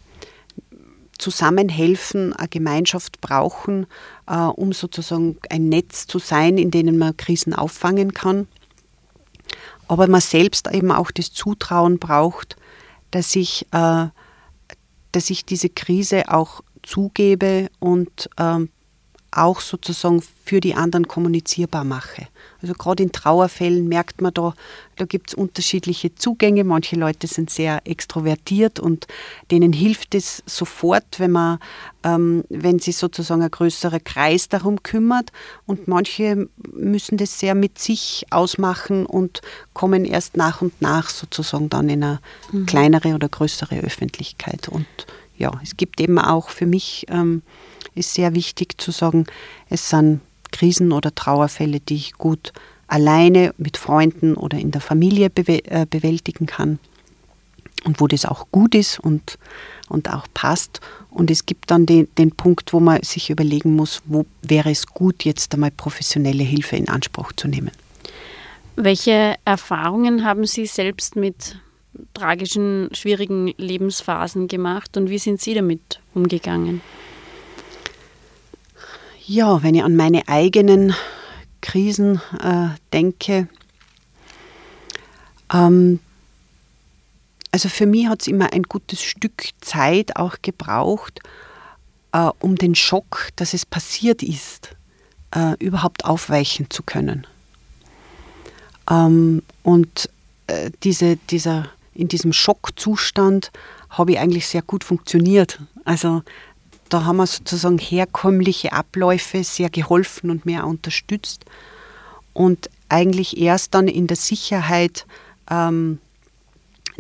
Zusammenhelfen, 1.19 2.33
eine 2.33 2.47
Gemeinschaft 2.47 3.21
brauchen, 3.21 3.85
um 4.35 4.73
sozusagen 4.73 5.37
ein 5.49 5.69
Netz 5.69 6.07
zu 6.07 6.19
sein, 6.19 6.57
in 6.57 6.71
dem 6.71 6.97
man 6.97 7.17
Krisen 7.17 7.53
auffangen 7.53 8.13
kann. 8.13 8.47
Aber 9.87 10.07
man 10.07 10.21
selbst 10.21 10.71
eben 10.71 10.91
auch 10.91 11.11
das 11.11 11.33
Zutrauen 11.33 11.99
braucht, 11.99 12.55
dass 13.11 13.35
ich, 13.35 13.67
äh, 13.71 14.07
dass 15.11 15.29
ich 15.29 15.45
diese 15.45 15.69
Krise 15.69 16.29
auch 16.29 16.61
zugebe 16.83 17.69
und 17.79 18.29
äh, 18.37 18.65
auch 19.31 19.61
sozusagen 19.61 20.21
für 20.43 20.59
die 20.59 20.75
anderen 20.75 21.07
kommunizierbar 21.07 21.85
mache. 21.85 22.27
Also 22.61 22.73
gerade 22.73 23.03
in 23.03 23.11
Trauerfällen 23.13 23.87
merkt 23.87 24.21
man 24.21 24.33
da, 24.33 24.53
da 24.97 25.05
gibt 25.05 25.29
es 25.29 25.33
unterschiedliche 25.33 26.13
Zugänge. 26.15 26.63
Manche 26.65 26.97
Leute 26.97 27.27
sind 27.27 27.49
sehr 27.49 27.81
extrovertiert 27.85 28.79
und 28.79 29.07
denen 29.49 29.71
hilft 29.71 30.13
es 30.13 30.43
sofort, 30.45 31.19
wenn 31.19 31.31
man, 31.31 31.59
ähm, 32.03 32.43
wenn 32.49 32.79
sich 32.79 32.97
sozusagen 32.97 33.41
ein 33.41 33.49
größerer 33.49 34.01
Kreis 34.01 34.49
darum 34.49 34.83
kümmert. 34.83 35.31
Und 35.65 35.87
manche 35.87 36.49
müssen 36.73 37.17
das 37.17 37.39
sehr 37.39 37.55
mit 37.55 37.79
sich 37.79 38.25
ausmachen 38.29 39.05
und 39.05 39.41
kommen 39.73 40.03
erst 40.03 40.35
nach 40.35 40.61
und 40.61 40.81
nach 40.81 41.09
sozusagen 41.09 41.69
dann 41.69 41.87
in 41.87 42.03
eine 42.03 42.19
mhm. 42.51 42.65
kleinere 42.65 43.15
oder 43.15 43.29
größere 43.29 43.79
Öffentlichkeit. 43.79 44.67
Und 44.67 44.85
ja, 45.41 45.51
es 45.61 45.75
gibt 45.75 45.99
eben 45.99 46.19
auch 46.19 46.49
für 46.49 46.65
mich 46.65 47.05
ähm, 47.09 47.41
ist 47.95 48.13
sehr 48.13 48.33
wichtig 48.35 48.79
zu 48.79 48.91
sagen, 48.91 49.25
es 49.69 49.89
sind 49.89 50.21
Krisen 50.51 50.91
oder 50.91 51.13
Trauerfälle, 51.13 51.79
die 51.79 51.95
ich 51.95 52.13
gut 52.13 52.53
alleine 52.87 53.53
mit 53.57 53.77
Freunden 53.77 54.35
oder 54.35 54.57
in 54.57 54.71
der 54.71 54.81
Familie 54.81 55.29
bew 55.29 55.59
äh, 55.63 55.85
bewältigen 55.89 56.45
kann 56.45 56.79
und 57.85 57.99
wo 57.99 58.07
das 58.07 58.25
auch 58.25 58.47
gut 58.51 58.75
ist 58.75 58.99
und, 58.99 59.37
und 59.89 60.13
auch 60.13 60.27
passt. 60.33 60.81
Und 61.09 61.31
es 61.31 61.45
gibt 61.45 61.71
dann 61.71 61.85
den, 61.85 62.07
den 62.17 62.31
Punkt, 62.31 62.73
wo 62.73 62.79
man 62.79 63.01
sich 63.01 63.29
überlegen 63.29 63.75
muss, 63.75 64.01
wo 64.05 64.25
wäre 64.41 64.71
es 64.71 64.87
gut, 64.87 65.23
jetzt 65.23 65.53
einmal 65.53 65.71
professionelle 65.71 66.43
Hilfe 66.43 66.75
in 66.75 66.89
Anspruch 66.89 67.31
zu 67.33 67.47
nehmen. 67.47 67.71
Welche 68.75 69.35
Erfahrungen 69.45 70.23
haben 70.23 70.45
Sie 70.45 70.65
selbst 70.65 71.15
mit 71.15 71.57
tragischen, 72.13 72.89
schwierigen 72.93 73.53
Lebensphasen 73.57 74.47
gemacht 74.47 74.97
und 74.97 75.09
wie 75.09 75.19
sind 75.19 75.41
Sie 75.41 75.53
damit 75.53 75.99
umgegangen? 76.13 76.81
Ja, 79.25 79.63
wenn 79.63 79.75
ich 79.75 79.83
an 79.83 79.95
meine 79.95 80.27
eigenen 80.27 80.93
Krisen 81.61 82.21
äh, 82.41 82.69
denke, 82.91 83.47
ähm, 85.53 85.99
also 87.51 87.69
für 87.69 87.85
mich 87.85 88.07
hat 88.07 88.21
es 88.21 88.27
immer 88.27 88.53
ein 88.53 88.63
gutes 88.63 89.01
Stück 89.01 89.49
Zeit 89.59 90.15
auch 90.15 90.37
gebraucht, 90.41 91.19
äh, 92.13 92.29
um 92.39 92.55
den 92.55 92.75
Schock, 92.75 93.29
dass 93.35 93.53
es 93.53 93.65
passiert 93.65 94.23
ist, 94.23 94.75
äh, 95.35 95.55
überhaupt 95.63 96.05
aufweichen 96.05 96.69
zu 96.69 96.83
können. 96.83 97.27
Ähm, 98.89 99.43
und 99.63 100.09
äh, 100.47 100.71
diese, 100.83 101.17
dieser, 101.17 101.69
in 102.01 102.07
diesem 102.07 102.33
Schockzustand 102.33 103.51
habe 103.89 104.13
ich 104.13 104.19
eigentlich 104.19 104.47
sehr 104.47 104.63
gut 104.63 104.83
funktioniert. 104.83 105.59
Also 105.85 106.23
da 106.89 107.05
haben 107.05 107.17
wir 107.17 107.27
sozusagen 107.27 107.77
herkömmliche 107.77 108.73
Abläufe 108.73 109.43
sehr 109.43 109.69
geholfen 109.69 110.31
und 110.31 110.45
mehr 110.45 110.65
unterstützt. 110.65 111.45
Und 112.33 112.69
eigentlich 112.89 113.37
erst 113.37 113.75
dann 113.75 113.87
in 113.87 114.07
der 114.07 114.17
Sicherheit, 114.17 115.05
ähm, 115.49 115.99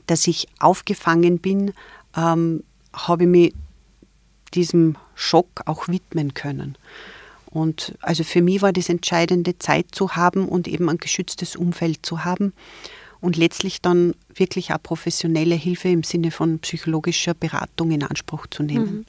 dass 0.05 0.27
ich 0.27 0.47
aufgefangen 0.59 1.39
bin, 1.39 1.73
ähm, 2.15 2.63
habe 2.93 3.23
ich 3.23 3.29
mich 3.29 3.53
diesem 4.53 4.97
Schock 5.15 5.61
auch 5.65 5.87
widmen 5.87 6.33
können. 6.35 6.77
Und 7.45 7.95
also 8.01 8.23
für 8.23 8.41
mich 8.41 8.61
war 8.61 8.71
das 8.71 8.87
entscheidende, 8.87 9.57
Zeit 9.57 9.87
zu 9.91 10.15
haben 10.15 10.47
und 10.47 10.67
eben 10.67 10.89
ein 10.89 10.97
geschütztes 10.97 11.55
Umfeld 11.55 12.05
zu 12.05 12.23
haben 12.23 12.53
und 13.21 13.37
letztlich 13.37 13.81
dann 13.81 14.15
wirklich 14.33 14.73
auch 14.73 14.81
professionelle 14.81 15.55
Hilfe 15.55 15.89
im 15.89 16.03
Sinne 16.03 16.31
von 16.31 16.59
psychologischer 16.59 17.33
Beratung 17.33 17.91
in 17.91 18.03
Anspruch 18.03 18.47
zu 18.47 18.63
nehmen. 18.63 18.85
Mhm. 18.85 19.05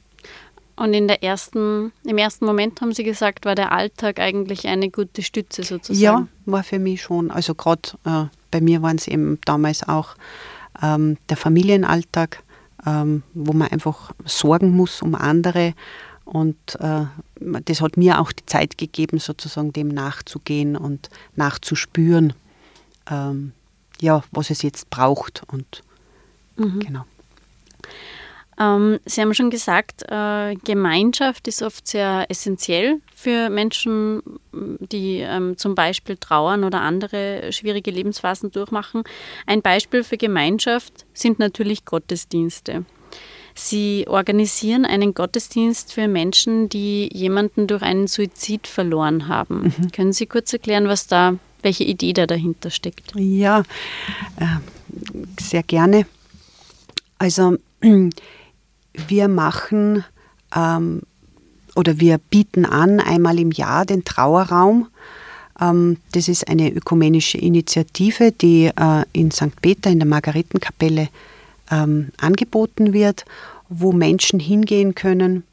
Und 0.75 0.93
in 0.93 1.07
der 1.07 1.21
ersten, 1.21 1.91
im 2.03 2.17
ersten 2.17 2.45
Moment 2.45 2.81
haben 2.81 2.93
Sie 2.93 3.03
gesagt, 3.03 3.45
war 3.45 3.53
der 3.53 3.71
Alltag 3.71 4.19
eigentlich 4.19 4.67
eine 4.67 4.89
gute 4.89 5.21
Stütze 5.21 5.63
sozusagen? 5.63 6.01
Ja, 6.01 6.27
war 6.45 6.63
für 6.63 6.79
mich 6.79 7.01
schon. 7.03 7.29
Also 7.29 7.53
gerade 7.53 7.91
äh, 8.05 8.25
bei 8.49 8.59
mir 8.59 8.81
waren 8.81 8.95
es 8.95 9.07
eben 9.07 9.39
damals 9.45 9.87
auch 9.87 10.15
ähm, 10.81 11.17
der 11.29 11.37
Familienalltag, 11.37 12.41
ähm, 12.87 13.21
wo 13.35 13.53
man 13.53 13.67
einfach 13.67 14.13
sorgen 14.25 14.75
muss 14.75 15.03
um 15.03 15.13
andere. 15.13 15.75
Und 16.25 16.57
äh, 16.79 17.05
das 17.65 17.81
hat 17.81 17.97
mir 17.97 18.19
auch 18.19 18.31
die 18.31 18.45
Zeit 18.45 18.77
gegeben, 18.77 19.19
sozusagen 19.19 19.73
dem 19.73 19.89
nachzugehen 19.89 20.75
und 20.75 21.09
nachzuspüren, 21.35 22.33
ähm, 23.11 23.51
ja, 24.03 24.21
was 24.31 24.49
es 24.49 24.61
jetzt 24.61 24.89
braucht. 24.89 25.43
Und 25.47 25.81
mhm. 26.57 26.79
genau. 26.79 27.05
Ähm, 28.59 28.99
Sie 29.05 29.21
haben 29.21 29.33
schon 29.33 29.49
gesagt, 29.49 30.03
äh, 30.09 30.55
Gemeinschaft 30.55 31.47
ist 31.47 31.63
oft 31.63 31.87
sehr 31.87 32.25
essentiell 32.29 33.01
für 33.15 33.49
Menschen, 33.49 34.21
die 34.51 35.19
ähm, 35.19 35.57
zum 35.57 35.73
Beispiel 35.73 36.17
trauern 36.17 36.63
oder 36.65 36.81
andere 36.81 37.51
schwierige 37.51 37.91
Lebensphasen 37.91 38.51
durchmachen. 38.51 39.03
Ein 39.47 39.61
Beispiel 39.61 40.03
für 40.03 40.17
Gemeinschaft 40.17 41.05
sind 41.13 41.39
natürlich 41.39 41.85
Gottesdienste. 41.85 42.85
Sie 43.55 44.05
organisieren 44.07 44.83
einen 44.85 45.13
Gottesdienst 45.13 45.93
für 45.93 46.07
Menschen, 46.07 46.69
die 46.69 47.09
jemanden 47.13 47.67
durch 47.67 47.83
einen 47.83 48.07
Suizid 48.07 48.67
verloren 48.67 49.27
haben. 49.27 49.73
Mhm. 49.77 49.91
Können 49.91 50.13
Sie 50.13 50.25
kurz 50.25 50.51
erklären, 50.51 50.87
was 50.87 51.07
da, 51.07 51.35
welche 51.63 51.83
Idee 51.83 52.13
da 52.13 52.27
dahinter 52.27 52.69
steckt? 52.69 53.13
Ja, 53.15 53.63
äh, 54.39 54.45
sehr 55.39 55.63
gerne. 55.63 56.05
Also 57.17 57.57
wir 59.07 59.27
machen 59.27 60.03
ähm, 60.55 61.01
oder 61.75 61.99
wir 61.99 62.17
bieten 62.17 62.65
an 62.65 62.99
einmal 62.99 63.39
im 63.39 63.51
Jahr 63.51 63.85
den 63.85 64.03
Trauerraum. 64.03 64.87
Ähm, 65.59 65.97
das 66.11 66.27
ist 66.27 66.47
eine 66.47 66.71
ökumenische 66.71 67.37
Initiative, 67.37 68.31
die 68.31 68.65
äh, 68.65 69.03
in 69.13 69.31
St. 69.31 69.61
Peter 69.61 69.89
in 69.89 69.99
der 69.99 70.07
Margaretenkapelle 70.07 71.09
ähm, 71.71 72.09
angeboten 72.17 72.93
wird, 72.93 73.25
wo 73.69 73.91
Menschen 73.91 74.39
hingehen 74.39 74.95
können, 74.95 75.43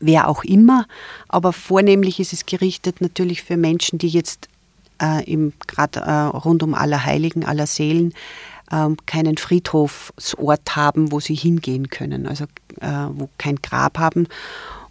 wer 0.00 0.28
auch 0.28 0.44
immer, 0.44 0.86
aber 1.28 1.52
vornehmlich 1.52 2.20
ist 2.20 2.32
es 2.32 2.46
gerichtet 2.46 3.00
natürlich 3.00 3.42
für 3.42 3.56
Menschen, 3.56 3.98
die 3.98 4.08
jetzt 4.08 4.48
äh, 4.98 5.50
gerade 5.66 6.00
äh, 6.00 6.10
rund 6.36 6.62
um 6.62 6.74
Allerheiligen, 6.74 7.44
aller 7.44 7.66
Seelen 7.66 8.12
äh, 8.70 8.88
keinen 9.06 9.36
Friedhofsort 9.36 10.76
haben, 10.76 11.12
wo 11.12 11.20
sie 11.20 11.34
hingehen 11.34 11.88
können, 11.88 12.26
also 12.26 12.44
äh, 12.80 13.08
wo 13.12 13.28
kein 13.38 13.56
Grab 13.56 13.98
haben. 13.98 14.28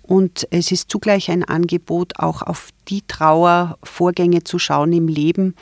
Und 0.01 0.47
es 0.51 0.71
ist 0.71 0.91
zugleich 0.91 1.31
ein 1.31 1.43
Angebot, 1.43 2.19
auch 2.19 2.43
auf 2.43 2.69
die 2.87 3.01
Trauervorgänge 3.07 4.43
zu 4.43 4.59
schauen 4.59 4.93
im 4.93 5.07
Leben, 5.07 5.55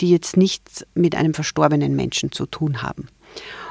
die 0.00 0.10
jetzt 0.10 0.38
nichts 0.38 0.86
mit 0.94 1.14
einem 1.14 1.34
verstorbenen 1.34 1.94
Menschen 1.94 2.32
zu 2.32 2.46
tun 2.46 2.82
haben. 2.82 3.08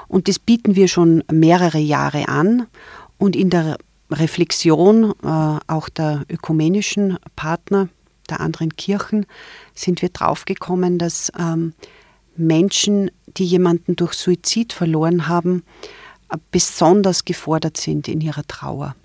Und 0.07 0.27
das 0.27 0.37
bieten 0.37 0.75
wir 0.75 0.87
schon 0.87 1.23
mehrere 1.31 1.79
Jahre 1.79 2.27
an. 2.27 2.67
Und 3.17 3.35
in 3.35 3.49
der 3.49 3.77
Reflexion 4.11 5.13
äh, 5.23 5.59
auch 5.67 5.89
der 5.89 6.25
ökumenischen 6.29 7.17
Partner 7.35 7.89
der 8.29 8.39
anderen 8.39 8.75
Kirchen 8.75 9.25
sind 9.75 10.01
wir 10.01 10.09
draufgekommen, 10.09 10.97
dass 10.97 11.31
ähm, 11.37 11.73
Menschen, 12.35 13.11
die 13.27 13.45
jemanden 13.45 13.95
durch 13.95 14.13
Suizid 14.13 14.73
verloren 14.73 15.27
haben, 15.27 15.63
äh, 16.29 16.37
besonders 16.51 17.25
gefordert 17.25 17.77
sind 17.77 18.07
in 18.07 18.21
ihrer 18.21 18.45
Trauer. 18.47 18.95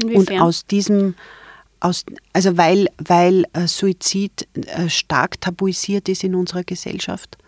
Inwiefern? 0.00 0.36
Und 0.36 0.42
aus 0.42 0.66
diesem, 0.66 1.14
aus, 1.80 2.04
also 2.32 2.56
weil, 2.56 2.88
weil 2.98 3.44
äh, 3.52 3.66
Suizid 3.66 4.46
äh, 4.54 4.88
stark 4.88 5.40
tabuisiert 5.40 6.08
ist 6.08 6.24
in 6.24 6.34
unserer 6.34 6.64
Gesellschaft 6.64 7.38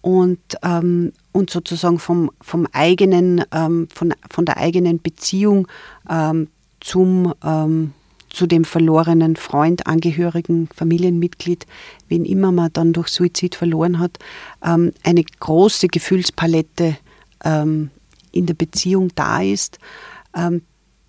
und, 0.00 0.40
ähm, 0.62 1.12
und 1.32 1.50
sozusagen 1.50 1.98
vom, 1.98 2.30
vom 2.40 2.66
eigenen, 2.72 3.44
ähm, 3.52 3.88
von, 3.94 4.14
von 4.30 4.44
der 4.44 4.56
eigenen 4.56 5.00
Beziehung 5.00 5.68
ähm, 6.08 6.48
zum, 6.80 7.34
ähm, 7.44 7.92
zu 8.30 8.46
dem 8.46 8.64
verlorenen 8.64 9.36
Freund, 9.36 9.86
Angehörigen, 9.86 10.68
Familienmitglied, 10.74 11.66
wen 12.08 12.24
immer 12.24 12.52
man 12.52 12.72
dann 12.72 12.92
durch 12.92 13.08
Suizid 13.08 13.54
verloren 13.54 13.98
hat, 13.98 14.18
ähm, 14.64 14.92
eine 15.02 15.24
große 15.24 15.88
Gefühlspalette 15.88 16.96
ähm, 17.44 17.90
in 18.32 18.46
der 18.46 18.54
Beziehung 18.54 19.10
da 19.16 19.42
ist, 19.42 19.78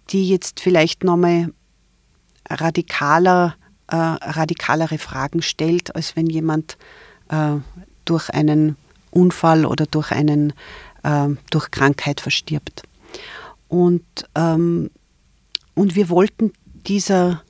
die 0.10 0.28
jetzt 0.28 0.60
vielleicht 0.60 1.04
nochmal 1.04 1.54
radikaler, 2.50 3.56
äh, 3.88 3.96
radikalere 3.96 4.98
Fragen 4.98 5.44
stellt, 5.44 5.96
als 5.96 6.16
wenn 6.16 6.26
jemand 6.26 6.80
äh, 7.30 7.58
durch 8.06 8.32
einen 8.32 8.76
Unfall 9.12 9.68
oder 9.68 9.86
durch, 9.86 10.12
einen, 10.12 10.54
durch 11.52 11.70
Krankheit 11.70 12.22
verstirbt. 12.22 12.82
Und, 13.68 14.04
ähm, 14.36 14.90
und 15.76 15.96
wir 15.96 16.10
wollten 16.10 16.52
dieser, 16.88 17.44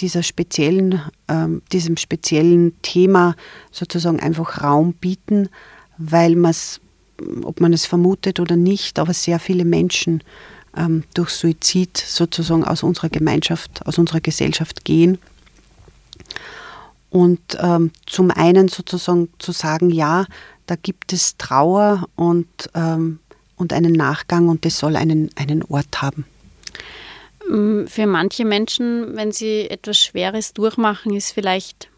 dieser 0.00 0.22
speziellen, 0.22 1.02
ähm, 1.28 1.62
diesem 1.72 1.96
speziellen 1.96 2.80
Thema 2.82 3.36
sozusagen 3.70 4.20
einfach 4.20 4.62
Raum 4.62 4.94
bieten, 4.94 5.48
weil 5.98 6.36
man 6.36 6.50
es, 6.50 6.80
ob 7.42 7.60
man 7.60 7.72
es 7.72 7.86
vermutet 7.86 8.40
oder 8.40 8.56
nicht, 8.56 8.98
aber 8.98 9.12
sehr 9.12 9.38
viele 9.38 9.64
Menschen 9.64 10.22
ähm, 10.76 11.04
durch 11.14 11.30
Suizid 11.30 11.96
sozusagen 11.96 12.64
aus 12.64 12.82
unserer 12.82 13.08
Gemeinschaft, 13.08 13.86
aus 13.86 13.98
unserer 13.98 14.20
Gesellschaft 14.20 14.84
gehen. 14.84 15.18
Und 17.10 17.40
ähm, 17.60 17.90
zum 18.06 18.30
einen 18.30 18.68
sozusagen 18.68 19.28
zu 19.38 19.52
sagen, 19.52 19.90
ja, 19.90 20.26
da 20.66 20.76
gibt 20.76 21.12
es 21.12 21.36
Trauer 21.36 22.08
und, 22.14 22.46
ähm, 22.74 23.18
und 23.56 23.72
einen 23.72 23.92
Nachgang 23.92 24.48
und 24.48 24.64
das 24.64 24.78
soll 24.78 24.94
einen, 24.94 25.30
einen 25.34 25.64
Ort 25.64 26.02
haben. 26.02 26.24
Mm, 27.50 27.86
für 27.86 28.06
manche 28.06 28.44
Menschen, 28.44 29.16
wenn 29.16 29.32
sie 29.32 29.68
etwas 29.68 29.98
Schweres 29.98 30.52
durchmachen, 30.52 31.14
ist 31.14 31.32
vielleicht 31.32 31.88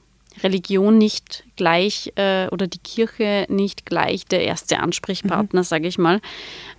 Religion 0.42 0.96
nicht 0.96 1.44
gleich 1.56 2.10
äh, 2.16 2.48
oder 2.48 2.66
die 2.66 2.78
Kirche 2.78 3.44
nicht 3.48 3.84
gleich 3.84 4.24
der 4.24 4.42
erste 4.42 4.80
Ansprechpartner, 4.80 5.60
mhm. 5.60 5.64
sage 5.64 5.88
ich 5.88 5.98
mal. 5.98 6.20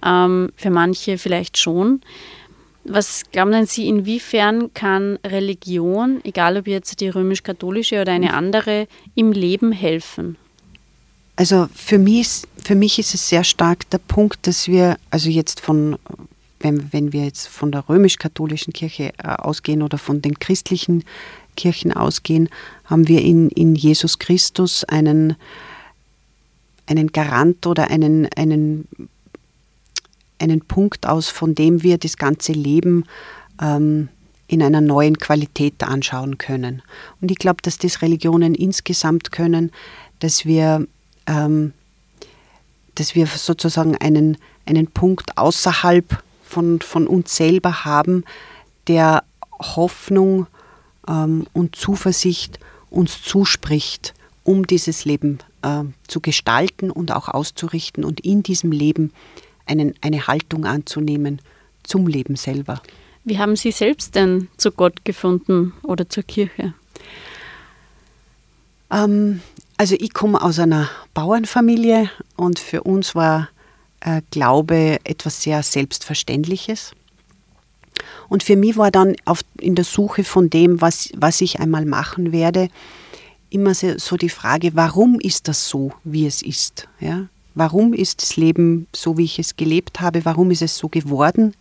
Ähm, 0.03 0.51
für 0.55 0.71
manche 0.71 1.19
vielleicht 1.19 1.57
schon. 1.57 2.01
Was 2.83 3.23
glauben 3.31 3.51
denn 3.51 3.67
Sie, 3.67 3.87
inwiefern 3.87 4.73
kann 4.73 5.17
Religion, 5.23 6.19
egal 6.23 6.57
ob 6.57 6.67
jetzt 6.67 6.99
die 6.99 7.09
römisch-katholische 7.09 8.01
oder 8.01 8.11
eine 8.11 8.29
mhm. 8.29 8.35
andere, 8.35 8.87
im 9.13 9.31
Leben 9.31 9.71
helfen? 9.71 10.35
Also 11.35 11.67
für 11.73 11.99
mich, 11.99 12.21
ist, 12.21 12.47
für 12.63 12.75
mich 12.75 12.97
ist 12.97 13.13
es 13.13 13.29
sehr 13.29 13.43
stark 13.43 13.89
der 13.91 13.99
Punkt, 13.99 14.47
dass 14.47 14.67
wir, 14.67 14.97
also 15.11 15.29
jetzt 15.29 15.59
von, 15.61 15.97
wenn, 16.63 16.91
wenn 16.93 17.13
wir 17.13 17.25
jetzt 17.25 17.47
von 17.47 17.71
der 17.71 17.87
römisch-katholischen 17.87 18.73
Kirche 18.73 19.13
äh, 19.17 19.27
ausgehen 19.27 19.81
oder 19.81 19.97
von 19.97 20.21
den 20.21 20.39
christlichen 20.39 21.03
Kirchen 21.55 21.93
ausgehen, 21.93 22.49
haben 22.85 23.07
wir 23.07 23.21
in, 23.21 23.49
in 23.49 23.75
Jesus 23.75 24.19
Christus 24.19 24.83
einen, 24.85 25.35
einen 26.87 27.11
Garant 27.11 27.67
oder 27.67 27.89
einen, 27.89 28.27
einen, 28.35 28.87
einen 30.39 30.61
Punkt 30.61 31.05
aus, 31.07 31.29
von 31.29 31.53
dem 31.55 31.83
wir 31.83 31.97
das 31.97 32.17
ganze 32.17 32.53
Leben 32.53 33.05
ähm, 33.61 34.09
in 34.47 34.61
einer 34.61 34.81
neuen 34.81 35.17
Qualität 35.17 35.83
anschauen 35.83 36.37
können. 36.37 36.81
Und 37.21 37.31
ich 37.31 37.37
glaube, 37.37 37.61
dass 37.61 37.77
das 37.77 38.01
Religionen 38.01 38.55
insgesamt 38.55 39.31
können, 39.31 39.71
dass 40.19 40.45
wir, 40.45 40.87
ähm, 41.27 41.73
dass 42.95 43.15
wir 43.15 43.25
sozusagen 43.27 43.97
einen, 43.97 44.37
einen 44.65 44.87
Punkt 44.87 45.37
außerhalb 45.37 46.23
von, 46.53 46.81
von 46.81 47.07
uns 47.07 47.35
selber 47.35 47.83
haben, 47.83 48.23
der 48.87 49.23
Hoffnung 49.59 50.47
ähm, 51.07 51.47
und 51.53 51.75
Zuversicht 51.75 52.59
uns 52.89 53.21
zuspricht, 53.23 54.13
um 54.43 54.67
dieses 54.67 55.05
Leben 55.05 55.39
äh, 55.63 55.83
zu 56.07 56.19
gestalten 56.19 56.91
und 56.91 57.11
auch 57.11 57.27
auszurichten 57.27 58.03
und 58.03 58.19
in 58.19 58.43
diesem 58.43 58.71
Leben 58.71 59.11
einen, 59.65 59.95
eine 60.01 60.27
Haltung 60.27 60.65
anzunehmen 60.65 61.41
zum 61.83 62.07
Leben 62.07 62.35
selber. 62.35 62.81
Wie 63.23 63.39
haben 63.39 63.55
Sie 63.55 63.71
selbst 63.71 64.15
denn 64.15 64.49
zu 64.57 64.71
Gott 64.71 65.05
gefunden 65.05 65.73
oder 65.81 66.09
zur 66.09 66.23
Kirche? 66.23 66.73
Ähm, 68.91 69.41
also 69.77 69.95
ich 69.97 70.13
komme 70.13 70.41
aus 70.41 70.59
einer 70.59 70.89
Bauernfamilie 71.13 72.09
und 72.35 72.59
für 72.59 72.83
uns 72.83 73.15
war 73.15 73.49
äh, 74.03 74.21
Glaube 74.31 74.99
etwas 75.03 75.41
sehr 75.41 75.63
Selbstverständliches. 75.63 76.91
Und 78.29 78.43
für 78.43 78.55
mich 78.55 78.77
war 78.77 78.91
dann 78.91 79.15
auf, 79.25 79.41
in 79.59 79.75
der 79.75 79.85
Suche 79.85 80.23
von 80.23 80.49
dem, 80.49 80.81
was, 80.81 81.09
was 81.15 81.41
ich 81.41 81.59
einmal 81.59 81.85
machen 81.85 82.31
werde, 82.31 82.69
immer 83.49 83.75
so 83.75 84.17
die 84.17 84.29
Frage, 84.29 84.71
warum 84.73 85.19
ist 85.19 85.47
das 85.47 85.69
so, 85.69 85.91
wie 86.03 86.25
es 86.25 86.41
ist? 86.41 86.87
Ja? 86.99 87.27
Warum 87.55 87.93
ist 87.93 88.23
das 88.23 88.35
Leben 88.35 88.87
so, 88.95 89.17
wie 89.17 89.25
ich 89.25 89.37
es 89.37 89.55
gelebt 89.55 90.01
habe? 90.01 90.25
Warum 90.25 90.49
ist 90.49 90.63
es 90.63 90.75
so 90.75 90.89
geworden? 90.89 91.53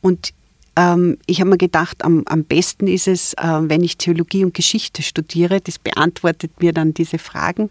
Und 0.00 0.32
ähm, 0.76 1.18
ich 1.26 1.40
habe 1.40 1.50
mir 1.50 1.58
gedacht, 1.58 2.04
am, 2.04 2.22
am 2.26 2.44
besten 2.44 2.86
ist 2.86 3.06
es, 3.06 3.34
äh, 3.34 3.60
wenn 3.60 3.82
ich 3.82 3.98
Theologie 3.98 4.44
und 4.44 4.54
Geschichte 4.54 5.02
studiere. 5.02 5.60
Das 5.60 5.78
beantwortet 5.78 6.60
mir 6.60 6.72
dann 6.72 6.94
diese 6.94 7.18
Fragen. 7.18 7.70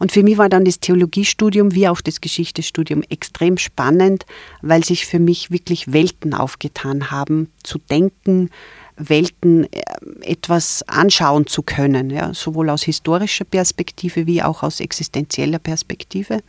Und 0.00 0.12
für 0.12 0.22
mich 0.22 0.38
war 0.38 0.48
dann 0.48 0.64
das 0.64 0.80
Theologiestudium 0.80 1.74
wie 1.74 1.86
auch 1.86 2.00
das 2.00 2.22
Geschichtestudium 2.22 3.02
extrem 3.10 3.58
spannend, 3.58 4.24
weil 4.62 4.82
sich 4.82 5.04
für 5.04 5.18
mich 5.18 5.50
wirklich 5.50 5.92
Welten 5.92 6.32
aufgetan 6.32 7.10
haben, 7.10 7.50
zu 7.62 7.78
denken, 7.78 8.48
Welten 8.96 9.70
äh, 9.70 9.82
etwas 10.22 10.82
anschauen 10.88 11.46
zu 11.46 11.62
können, 11.62 12.08
ja, 12.08 12.32
sowohl 12.32 12.70
aus 12.70 12.82
historischer 12.82 13.44
Perspektive 13.44 14.26
wie 14.26 14.42
auch 14.42 14.62
aus 14.62 14.80
existenzieller 14.80 15.58
Perspektive. 15.58 16.40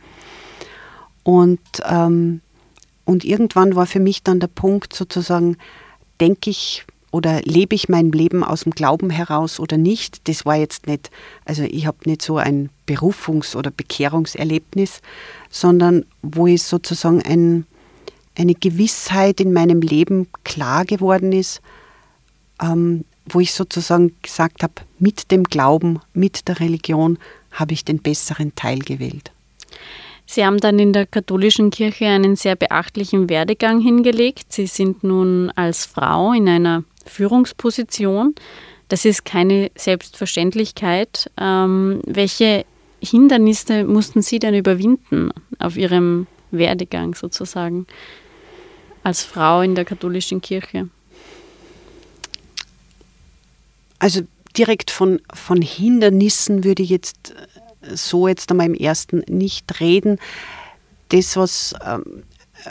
Und, 1.22 1.60
ähm, 1.84 2.40
und 3.04 3.22
irgendwann 3.22 3.76
war 3.76 3.84
für 3.84 4.00
mich 4.00 4.22
dann 4.22 4.40
der 4.40 4.48
Punkt 4.48 4.94
sozusagen, 4.94 5.58
denke 6.20 6.48
ich 6.48 6.86
oder 7.12 7.42
lebe 7.42 7.74
ich 7.74 7.88
mein 7.88 8.10
Leben 8.10 8.42
aus 8.42 8.62
dem 8.62 8.72
Glauben 8.72 9.10
heraus 9.10 9.60
oder 9.60 9.76
nicht? 9.76 10.26
Das 10.28 10.44
war 10.44 10.56
jetzt 10.56 10.86
nicht, 10.86 11.10
also 11.44 11.62
ich 11.62 11.86
habe 11.86 11.98
nicht 12.06 12.22
so 12.22 12.38
ein 12.38 12.70
Berufungs- 12.88 13.54
oder 13.54 13.70
Bekehrungserlebnis, 13.70 15.02
sondern 15.50 16.06
wo 16.22 16.46
es 16.46 16.68
sozusagen 16.68 17.22
ein, 17.22 17.66
eine 18.36 18.54
Gewissheit 18.54 19.40
in 19.40 19.52
meinem 19.52 19.82
Leben 19.82 20.26
klar 20.42 20.86
geworden 20.86 21.32
ist, 21.32 21.60
ähm, 22.60 23.04
wo 23.26 23.40
ich 23.40 23.52
sozusagen 23.52 24.16
gesagt 24.22 24.62
habe, 24.62 24.74
mit 24.98 25.30
dem 25.30 25.44
Glauben, 25.44 26.00
mit 26.14 26.48
der 26.48 26.60
Religion 26.60 27.18
habe 27.52 27.74
ich 27.74 27.84
den 27.84 27.98
besseren 27.98 28.54
Teil 28.54 28.78
gewählt. 28.78 29.30
Sie 30.24 30.46
haben 30.46 30.58
dann 30.58 30.78
in 30.78 30.94
der 30.94 31.04
katholischen 31.04 31.70
Kirche 31.70 32.06
einen 32.06 32.36
sehr 32.36 32.56
beachtlichen 32.56 33.28
Werdegang 33.28 33.82
hingelegt. 33.82 34.50
Sie 34.50 34.66
sind 34.66 35.04
nun 35.04 35.50
als 35.50 35.84
Frau 35.84 36.32
in 36.32 36.48
einer 36.48 36.84
Führungsposition. 37.06 38.34
Das 38.88 39.04
ist 39.04 39.24
keine 39.24 39.70
Selbstverständlichkeit. 39.74 41.30
Ähm, 41.40 42.00
welche 42.06 42.64
Hindernisse 43.02 43.84
mussten 43.84 44.22
Sie 44.22 44.38
denn 44.38 44.54
überwinden 44.54 45.30
auf 45.58 45.76
Ihrem 45.76 46.26
Werdegang 46.50 47.14
sozusagen 47.14 47.86
als 49.02 49.24
Frau 49.24 49.62
in 49.62 49.74
der 49.74 49.84
katholischen 49.84 50.40
Kirche? 50.40 50.88
Also 53.98 54.22
direkt 54.56 54.90
von, 54.90 55.20
von 55.32 55.62
Hindernissen 55.62 56.64
würde 56.64 56.82
ich 56.82 56.90
jetzt 56.90 57.34
äh, 57.82 57.96
so 57.96 58.28
jetzt 58.28 58.50
einmal 58.50 58.66
im 58.66 58.74
ersten 58.74 59.22
nicht 59.28 59.80
reden. 59.80 60.18
Das, 61.08 61.36
was, 61.36 61.74
ähm, 61.84 62.24
äh, 62.64 62.70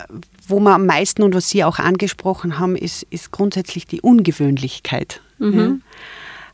wo 0.51 0.59
wir 0.59 0.75
am 0.75 0.85
meisten 0.85 1.23
und 1.23 1.33
was 1.33 1.49
Sie 1.49 1.63
auch 1.63 1.79
angesprochen 1.79 2.59
haben, 2.59 2.75
ist, 2.75 3.03
ist 3.09 3.31
grundsätzlich 3.31 3.87
die 3.87 4.01
Ungewöhnlichkeit. 4.01 5.21
Mhm. 5.39 5.81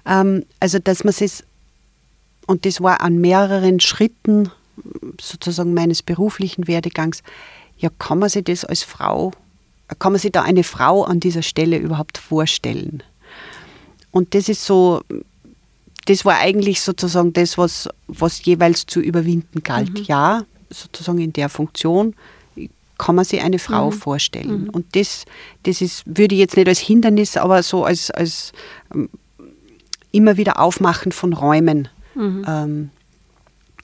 Ja. 0.06 0.22
Ähm, 0.22 0.46
also, 0.60 0.80
dass 0.80 1.04
man 1.04 1.14
es, 1.20 1.44
und 2.46 2.66
das 2.66 2.82
war 2.82 3.02
an 3.02 3.18
mehreren 3.18 3.80
Schritten 3.80 4.50
sozusagen 5.20 5.74
meines 5.74 6.04
beruflichen 6.04 6.68
Werdegangs, 6.68 7.24
ja, 7.78 7.90
kann 8.00 8.20
man 8.20 8.30
sich 8.30 8.46
das 8.46 8.64
als 8.64 8.84
Frau, 8.84 9.34
kann 10.00 10.14
man 10.14 10.22
sich 10.22 10.32
da 10.32 10.44
eine 10.44 10.64
Frau 10.64 11.04
an 11.04 11.20
dieser 11.20 11.42
Stelle 11.42 11.78
überhaupt 11.78 12.18
vorstellen? 12.18 13.04
Und 14.12 14.34
das 14.34 14.50
ist 14.50 14.66
so, 14.66 15.02
das 16.06 16.26
war 16.26 16.38
eigentlich 16.38 16.82
sozusagen 16.82 17.34
das, 17.34 17.58
was, 17.58 17.90
was 18.08 18.44
jeweils 18.46 18.86
zu 18.86 19.00
überwinden 19.00 19.64
galt. 19.64 20.00
Mhm. 20.00 20.06
Ja, 20.06 20.46
sozusagen 20.70 21.20
in 21.20 21.34
der 21.34 21.50
Funktion 21.50 22.16
kann 22.98 23.16
man 23.16 23.26
sich 23.26 23.42
eine 23.42 23.60
Frau 23.60 23.92
mhm. 23.92 23.94
vorstellen. 23.94 24.64
Mhm. 24.64 24.70
Und 24.70 24.96
das, 24.96 25.26
das 25.64 25.82
ist, 25.82 26.04
würde 26.06 26.36
ich 26.36 26.40
jetzt 26.40 26.58
nicht 26.58 26.68
als 26.68 26.80
Hindernis, 26.80 27.38
aber 27.38 27.64
so 27.64 27.86
als, 27.86 28.12
als 28.12 28.52
ähm, 28.94 29.10
immer 30.12 30.38
wieder 30.38 30.60
Aufmachen 30.60 31.12
von 31.12 31.34
Räumen, 31.34 31.90
mhm. 32.16 32.46
ähm, 32.48 32.90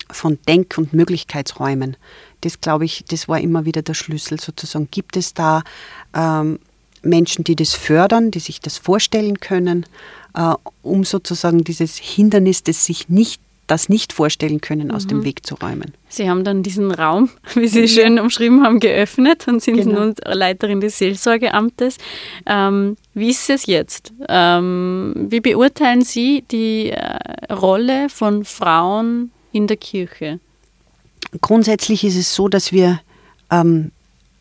von 0.09 0.37
Denk- 0.47 0.77
und 0.77 0.93
Möglichkeitsräumen. 0.93 1.97
Das 2.41 2.61
glaube 2.61 2.85
ich, 2.85 3.05
das 3.07 3.27
war 3.27 3.39
immer 3.39 3.65
wieder 3.65 3.81
der 3.81 3.93
Schlüssel 3.93 4.39
sozusagen. 4.39 4.89
Gibt 4.91 5.17
es 5.17 5.33
da 5.33 5.63
ähm, 6.13 6.59
Menschen, 7.01 7.43
die 7.43 7.55
das 7.55 7.73
fördern, 7.73 8.31
die 8.31 8.39
sich 8.39 8.59
das 8.59 8.77
vorstellen 8.77 9.39
können, 9.39 9.85
äh, 10.33 10.53
um 10.81 11.03
sozusagen 11.03 11.63
dieses 11.63 11.97
Hindernis 11.97 12.63
des 12.63 12.85
sich 12.85 13.09
nicht 13.09 13.41
das 13.67 13.89
nicht 13.89 14.13
vorstellen 14.13 14.61
können, 14.61 14.91
aus 14.91 15.05
mhm. 15.05 15.09
dem 15.09 15.23
Weg 15.23 15.45
zu 15.45 15.55
räumen. 15.55 15.93
Sie 16.09 16.29
haben 16.29 16.43
dann 16.43 16.63
diesen 16.63 16.91
Raum, 16.91 17.29
wie 17.55 17.67
Sie 17.67 17.87
schön 17.87 18.19
umschrieben 18.19 18.63
haben, 18.63 18.79
geöffnet 18.79 19.47
und 19.47 19.61
sind 19.61 19.77
genau. 19.77 19.99
nun 19.99 20.15
Leiterin 20.25 20.81
des 20.81 20.97
Seelsorgeamtes. 20.97 21.97
Ähm, 22.45 22.97
wie 23.13 23.29
ist 23.29 23.49
es 23.49 23.65
jetzt? 23.65 24.13
Ähm, 24.27 25.27
wie 25.29 25.39
beurteilen 25.39 26.03
Sie 26.03 26.43
die 26.51 26.89
äh, 26.89 27.53
Rolle 27.53 28.09
von 28.09 28.45
Frauen 28.45 29.31
in 29.51 29.67
der 29.67 29.77
Kirche? 29.77 30.39
Grundsätzlich 31.41 32.03
ist 32.03 32.17
es 32.17 32.35
so, 32.35 32.47
dass 32.47 32.71
wir, 32.71 32.99
ähm, 33.49 33.91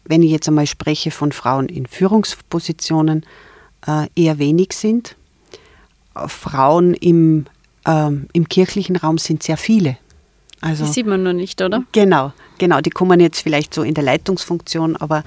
wenn 0.05 0.23
ich 0.23 0.31
jetzt 0.31 0.49
einmal 0.49 0.67
spreche 0.67 1.11
von 1.11 1.33
Frauen 1.33 1.69
in 1.69 1.87
Führungspositionen, 1.87 3.25
äh, 3.87 4.09
eher 4.15 4.39
wenig 4.39 4.73
sind. 4.73 5.17
Frauen 6.27 6.95
im, 6.95 7.47
ähm, 7.87 8.29
im 8.33 8.49
kirchlichen 8.49 8.97
Raum 8.97 9.19
sind 9.19 9.43
sehr 9.43 9.57
viele. 9.57 9.97
Also, 10.61 10.85
die 10.85 10.93
sieht 10.93 11.07
man 11.07 11.23
nur 11.23 11.33
nicht, 11.33 11.61
oder? 11.61 11.85
Genau, 11.93 12.33
genau. 12.59 12.81
Die 12.81 12.91
kommen 12.91 13.19
jetzt 13.19 13.41
vielleicht 13.41 13.75
so 13.75 13.83
in 13.83 13.95
der 13.95 14.05
Leitungsfunktion, 14.05 14.97
aber 14.97 15.25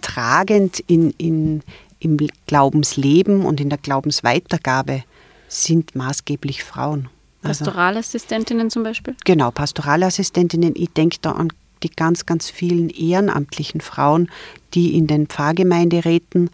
tragend 0.00 0.78
in, 0.86 1.10
in, 1.18 1.62
im 1.98 2.16
Glaubensleben 2.46 3.44
und 3.44 3.60
in 3.60 3.68
der 3.68 3.78
Glaubensweitergabe 3.78 5.02
sind 5.48 5.96
maßgeblich 5.96 6.62
Frauen. 6.62 7.08
Also 7.42 7.64
Pastoralassistentinnen 7.64 8.70
zum 8.70 8.84
Beispiel? 8.84 9.16
Genau, 9.24 9.50
Pastoralassistentinnen. 9.50 10.74
Ich 10.76 10.90
denke 10.90 11.18
da 11.20 11.32
an 11.32 11.48
die 11.82 11.90
ganz, 11.90 12.26
ganz 12.26 12.48
vielen 12.50 12.88
ehrenamtlichen 12.88 13.80
Frauen, 13.80 14.30
die 14.74 14.96
in 14.96 15.06
den 15.06 15.26
Pfarrgemeinderäten 15.26 16.50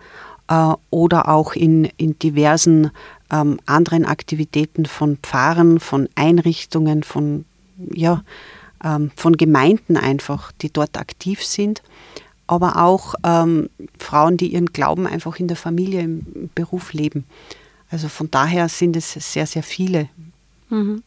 oder 0.91 1.29
auch 1.29 1.55
in, 1.55 1.85
in 1.97 2.19
diversen 2.19 2.91
ähm, 3.31 3.59
anderen 3.67 4.05
Aktivitäten 4.05 4.87
von 4.87 5.17
Pfarren, 5.23 5.81
von 5.81 6.09
Einrichtungen, 6.15 7.03
von, 7.03 7.45
ja, 7.93 8.23
ähm, 8.85 9.11
von 9.17 9.37
Gemeinden 9.37 9.97
einfach, 9.97 10.53
die 10.53 10.71
dort 10.73 10.99
aktiv 10.99 11.45
sind. 11.45 11.83
Aber 12.47 12.77
auch 12.77 13.15
ähm, 13.25 13.71
Frauen, 13.99 14.37
die 14.37 14.49
ihren 14.49 14.67
Glauben 14.67 15.07
einfach 15.07 15.39
in 15.39 15.49
der 15.49 15.57
Familie, 15.57 16.01
im 16.03 16.51
Beruf 16.55 16.93
leben. 16.93 17.25
Also 17.91 18.09
von 18.09 18.31
daher 18.31 18.69
sind 18.69 18.97
es 18.97 19.13
sehr, 19.13 19.47
sehr 19.47 19.63
viele. 19.63 20.09
Mhm. 20.69 21.03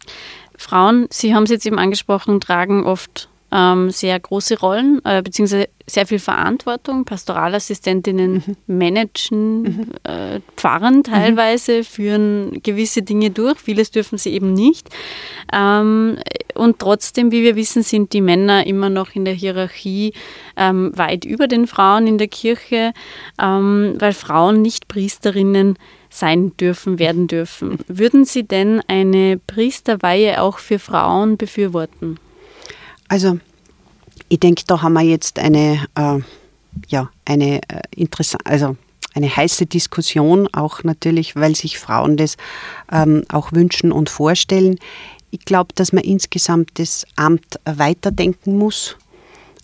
Frauen, 0.58 1.08
Sie 1.12 1.36
haben 1.36 1.43
es 1.43 1.49
jetzt 1.49 1.65
eben 1.65 1.79
angesprochen, 1.79 2.39
tragen 2.39 2.84
oft 2.84 3.29
ähm, 3.56 3.89
sehr 3.89 4.20
große 4.20 4.60
Rollen, 4.60 5.00
äh, 5.06 5.22
beziehungsweise 5.22 5.70
sehr 5.88 6.06
viel 6.06 6.20
Verantwortung. 6.20 7.06
Pastoralassistentinnen 7.06 8.44
mhm. 8.46 8.56
managen 8.68 9.62
mhm. 9.62 9.91
Äh, 10.04 10.41
Pfarren 10.58 11.04
teilweise, 11.04 11.78
mhm. 11.78 11.84
führen 11.84 12.63
gewisse 12.63 13.02
Dinge 13.04 13.30
durch, 13.30 13.58
vieles 13.60 13.91
dürfen 13.91 14.18
sie 14.18 14.34
eben 14.34 14.52
nicht. 14.52 14.89
Ähm, 15.54 16.18
und 16.54 16.80
trotzdem, 16.80 17.32
wie 17.32 17.44
wir 17.44 17.56
wissen, 17.56 17.82
sind 17.82 18.12
die 18.12 18.22
Männer 18.22 18.68
immer 18.68 18.89
noch 18.89 19.15
in 19.15 19.24
der 19.24 19.34
Hierarchie 19.34 20.13
ähm, 20.58 20.91
weit 20.96 21.24
über 21.24 21.48
den 21.48 21.65
Frauen 21.65 22.08
in 22.08 22.18
der 22.18 22.28
Kirche, 22.28 22.91
ähm, 23.41 23.96
weil 24.00 24.13
Frauen 24.13 24.62
nicht 24.62 24.89
Priesterinnen 24.89 25.78
sein 26.10 26.56
dürfen, 26.58 27.00
werden 27.00 27.28
dürfen. 27.28 27.80
Würden 27.88 28.26
Sie 28.26 28.44
denn 28.44 28.82
eine 28.88 29.39
Priesterweihe 29.48 30.41
auch 30.41 30.58
für 30.58 30.80
Frauen 30.80 31.38
befürworten? 31.38 32.20
Also 33.08 33.39
ich 34.30 34.39
denke, 34.39 34.63
da 34.68 34.82
haben 34.82 34.94
wir 34.94 35.02
jetzt 35.02 35.39
eine, 35.39 35.86
äh, 35.96 36.20
ja, 36.88 37.10
eine 37.26 37.62
äh, 37.70 37.82
interessante, 37.96 38.46
also 38.46 38.76
eine 39.13 39.34
heiße 39.34 39.65
Diskussion, 39.65 40.48
auch 40.54 40.84
natürlich, 40.84 41.36
weil 41.36 41.56
sich 41.56 41.80
Frauen 41.80 42.18
das 42.18 42.36
ähm, 42.91 43.24
auch 43.30 43.54
wünschen 43.54 43.91
und 43.91 44.10
vorstellen. 44.10 44.78
Ich 45.32 45.46
glaube, 45.46 45.74
dass 45.76 45.94
man 45.94 46.04
insgesamt 46.04 46.72
das 46.80 47.06
Amt 47.15 47.60
weiterdenken 47.65 48.58
muss 48.58 48.98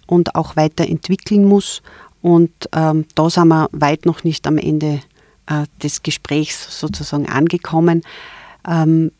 und 0.07 0.35
auch 0.35 0.55
weiterentwickeln 0.55 1.45
muss. 1.45 1.81
Und 2.21 2.51
ähm, 2.73 3.05
da 3.15 3.29
sind 3.29 3.47
wir 3.47 3.67
weit 3.71 4.05
noch 4.05 4.23
nicht 4.23 4.47
am 4.47 4.57
Ende 4.57 5.01
äh, 5.47 5.65
des 5.81 6.03
Gesprächs 6.03 6.79
sozusagen 6.79 7.27
angekommen. 7.27 8.03
Ähm, 8.67 9.11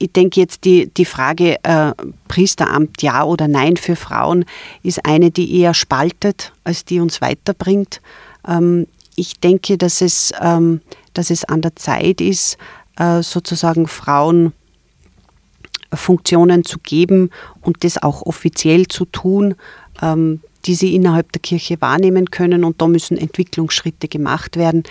ich 0.00 0.12
denke 0.12 0.40
jetzt, 0.40 0.64
die, 0.64 0.88
die 0.88 1.04
Frage 1.04 1.62
äh, 1.62 1.92
Priesteramt 2.26 3.02
ja 3.02 3.22
oder 3.22 3.48
nein 3.48 3.76
für 3.76 3.96
Frauen 3.96 4.46
ist 4.82 5.04
eine, 5.04 5.30
die 5.30 5.60
eher 5.60 5.74
spaltet, 5.74 6.52
als 6.64 6.86
die 6.86 7.00
uns 7.00 7.20
weiterbringt. 7.20 8.00
Ähm, 8.48 8.86
ich 9.14 9.40
denke, 9.40 9.76
dass 9.76 10.00
es, 10.00 10.32
ähm, 10.40 10.80
dass 11.12 11.30
es 11.30 11.44
an 11.44 11.60
der 11.60 11.76
Zeit 11.76 12.22
ist, 12.22 12.56
äh, 12.96 13.22
sozusagen 13.22 13.86
Frauen 13.86 14.54
Funktionen 15.92 16.64
zu 16.64 16.78
geben 16.78 17.30
und 17.60 17.84
das 17.84 18.02
auch 18.02 18.22
offiziell 18.22 18.86
zu 18.86 19.04
tun, 19.04 19.54
ähm, 20.00 20.40
die 20.64 20.76
sie 20.76 20.94
innerhalb 20.94 21.30
der 21.32 21.42
Kirche 21.42 21.78
wahrnehmen 21.80 22.30
können. 22.30 22.64
Und 22.64 22.80
da 22.80 22.86
müssen 22.86 23.18
Entwicklungsschritte 23.18 24.08
gemacht 24.08 24.56
werden. 24.56 24.84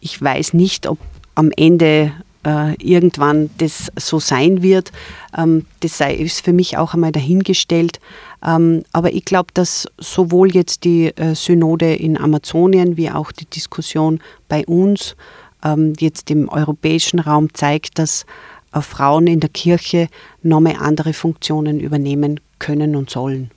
Ich 0.00 0.20
weiß 0.20 0.54
nicht, 0.54 0.88
ob 0.88 0.98
am 1.36 1.52
Ende 1.56 2.12
äh, 2.46 2.74
irgendwann 2.74 3.50
das 3.58 3.90
so 3.96 4.20
sein 4.20 4.62
wird. 4.62 4.92
Ähm, 5.36 5.66
das 5.80 5.98
sei, 5.98 6.14
ist 6.14 6.44
für 6.44 6.52
mich 6.52 6.78
auch 6.78 6.94
einmal 6.94 7.12
dahingestellt. 7.12 8.00
Ähm, 8.46 8.84
aber 8.92 9.12
ich 9.12 9.24
glaube, 9.24 9.48
dass 9.52 9.88
sowohl 9.98 10.54
jetzt 10.54 10.84
die 10.84 11.08
äh, 11.16 11.34
Synode 11.34 11.94
in 11.94 12.16
Amazonien 12.16 12.96
wie 12.96 13.10
auch 13.10 13.32
die 13.32 13.46
Diskussion 13.46 14.20
bei 14.48 14.64
uns 14.66 15.16
ähm, 15.64 15.94
jetzt 15.98 16.30
im 16.30 16.48
europäischen 16.48 17.18
Raum 17.18 17.52
zeigt, 17.52 17.98
dass 17.98 18.24
äh, 18.72 18.80
Frauen 18.80 19.26
in 19.26 19.40
der 19.40 19.50
Kirche 19.50 20.08
nochmal 20.42 20.76
andere 20.78 21.12
Funktionen 21.12 21.80
übernehmen 21.80 22.38
können 22.60 22.94
und 22.94 23.10
sollen. 23.10 23.50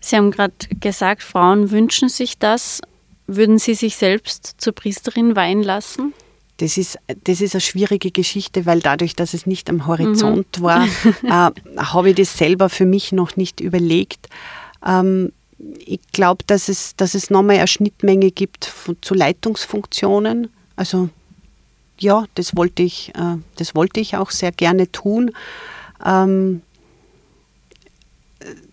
Sie 0.00 0.16
haben 0.16 0.30
gerade 0.30 0.52
gesagt, 0.80 1.22
Frauen 1.22 1.70
wünschen 1.70 2.10
sich 2.10 2.38
das. 2.38 2.82
Würden 3.26 3.58
Sie 3.58 3.72
sich 3.72 3.96
selbst 3.96 4.56
zur 4.58 4.74
Priesterin 4.74 5.34
weihen 5.34 5.62
lassen? 5.62 6.12
Das 6.58 6.76
ist, 6.76 6.98
das 7.24 7.40
ist 7.40 7.54
eine 7.54 7.60
schwierige 7.60 8.10
Geschichte, 8.12 8.64
weil 8.64 8.80
dadurch, 8.80 9.16
dass 9.16 9.34
es 9.34 9.46
nicht 9.46 9.68
am 9.68 9.86
Horizont 9.86 10.58
mhm. 10.58 10.62
war, 10.62 10.86
äh, 11.22 11.50
habe 11.76 12.10
ich 12.10 12.16
das 12.16 12.38
selber 12.38 12.68
für 12.68 12.86
mich 12.86 13.12
noch 13.12 13.36
nicht 13.36 13.60
überlegt. 13.60 14.28
Ähm, 14.86 15.32
ich 15.78 16.00
glaube, 16.12 16.44
dass 16.46 16.68
es, 16.68 16.94
dass 16.96 17.14
es 17.14 17.30
nochmal 17.30 17.56
eine 17.56 17.66
Schnittmenge 17.66 18.30
gibt 18.30 18.64
von, 18.66 18.96
zu 19.00 19.14
Leitungsfunktionen. 19.14 20.48
Also 20.76 21.08
ja, 21.98 22.24
das 22.34 22.56
wollte 22.56 22.82
ich, 22.82 23.12
äh, 23.16 23.36
das 23.56 23.74
wollte 23.74 24.00
ich 24.00 24.16
auch 24.16 24.30
sehr 24.30 24.52
gerne 24.52 24.90
tun. 24.90 25.32
Ähm, 26.04 26.62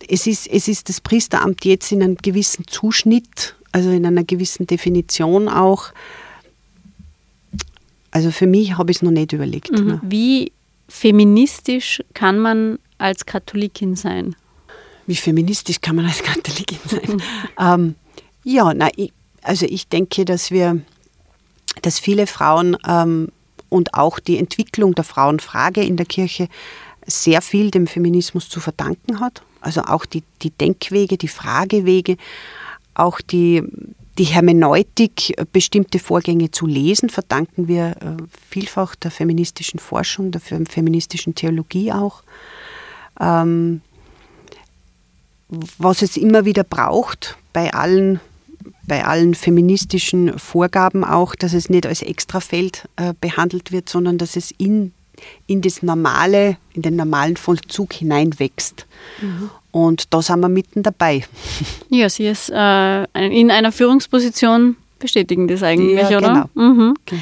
es, 0.07 0.27
ist, 0.27 0.47
es 0.47 0.67
ist 0.67 0.89
das 0.89 1.01
Priesteramt 1.01 1.65
jetzt 1.65 1.91
in 1.91 2.03
einem 2.03 2.17
gewissen 2.17 2.67
Zuschnitt, 2.67 3.55
also 3.71 3.89
in 3.89 4.05
einer 4.05 4.23
gewissen 4.23 4.67
Definition 4.67 5.47
auch. 5.47 5.93
Also 8.11 8.31
für 8.31 8.47
mich 8.47 8.77
habe 8.77 8.91
ich 8.91 8.97
es 8.97 9.01
noch 9.03 9.11
nicht 9.11 9.33
überlegt. 9.33 9.71
Mhm. 9.71 9.87
Ne? 9.87 9.99
Wie 10.03 10.51
feministisch 10.87 12.03
kann 12.13 12.39
man 12.39 12.77
als 12.97 13.25
Katholikin 13.25 13.95
sein? 13.95 14.35
Wie 15.07 15.15
feministisch 15.15 15.81
kann 15.81 15.95
man 15.95 16.05
als 16.05 16.21
Katholikin 16.23 16.79
sein? 16.85 17.21
ähm, 17.59 17.95
ja, 18.43 18.73
na, 18.73 18.89
ich, 18.95 19.13
also 19.41 19.65
ich 19.65 19.87
denke, 19.87 20.25
dass 20.25 20.51
wir, 20.51 20.81
dass 21.81 21.99
viele 21.99 22.27
Frauen 22.27 22.77
ähm, 22.87 23.29
und 23.69 23.93
auch 23.93 24.19
die 24.19 24.37
Entwicklung 24.37 24.93
der 24.95 25.05
Frauenfrage 25.05 25.81
in 25.81 25.95
der 25.95 26.05
Kirche 26.05 26.49
sehr 27.07 27.41
viel 27.41 27.71
dem 27.71 27.87
Feminismus 27.87 28.49
zu 28.49 28.59
verdanken 28.59 29.19
hat. 29.19 29.41
Also 29.61 29.81
auch 29.81 30.05
die, 30.05 30.23
die 30.41 30.49
Denkwege, 30.51 31.17
die 31.17 31.27
Fragewege, 31.27 32.17
auch 32.93 33.21
die, 33.21 33.63
die 34.21 34.25
Hermeneutik, 34.25 35.33
bestimmte 35.51 35.97
Vorgänge 35.97 36.51
zu 36.51 36.67
lesen, 36.67 37.09
verdanken 37.09 37.67
wir 37.67 37.95
äh, 38.01 38.23
vielfach 38.51 38.93
der 38.93 39.09
feministischen 39.09 39.79
Forschung, 39.79 40.29
der 40.29 40.41
feministischen 40.41 41.33
Theologie 41.33 41.91
auch. 41.91 42.21
Ähm, 43.19 43.81
was 45.49 46.03
es 46.03 46.17
immer 46.17 46.45
wieder 46.45 46.63
braucht 46.63 47.35
bei 47.51 47.73
allen, 47.73 48.19
bei 48.85 49.03
allen 49.05 49.33
feministischen 49.33 50.37
Vorgaben 50.37 51.03
auch, 51.03 51.33
dass 51.33 51.53
es 51.53 51.71
nicht 51.71 51.87
als 51.87 52.03
Extrafeld 52.03 52.87
äh, 52.97 53.15
behandelt 53.19 53.71
wird, 53.71 53.89
sondern 53.89 54.19
dass 54.19 54.35
es 54.35 54.51
in 54.51 54.93
in 55.47 55.61
das 55.61 55.83
normale, 55.83 56.57
in 56.73 56.81
den 56.81 56.95
normalen 56.95 57.37
Vollzug 57.37 57.93
hineinwächst. 57.93 58.85
Mhm. 59.21 59.49
Und 59.71 60.13
da 60.13 60.21
sind 60.21 60.41
wir 60.41 60.49
mitten 60.49 60.83
dabei. 60.83 61.23
Ja, 61.89 62.09
Sie 62.09 62.25
ist 62.27 62.49
äh, 62.49 63.03
in 63.13 63.51
einer 63.51 63.71
Führungsposition 63.73 64.77
bestätigen 64.99 65.47
das 65.47 65.61
eigentlich, 65.61 66.09
ja, 66.09 66.17
oder? 66.17 66.49
Genau. 66.53 66.69
Mhm. 66.69 66.93
genau. 67.05 67.21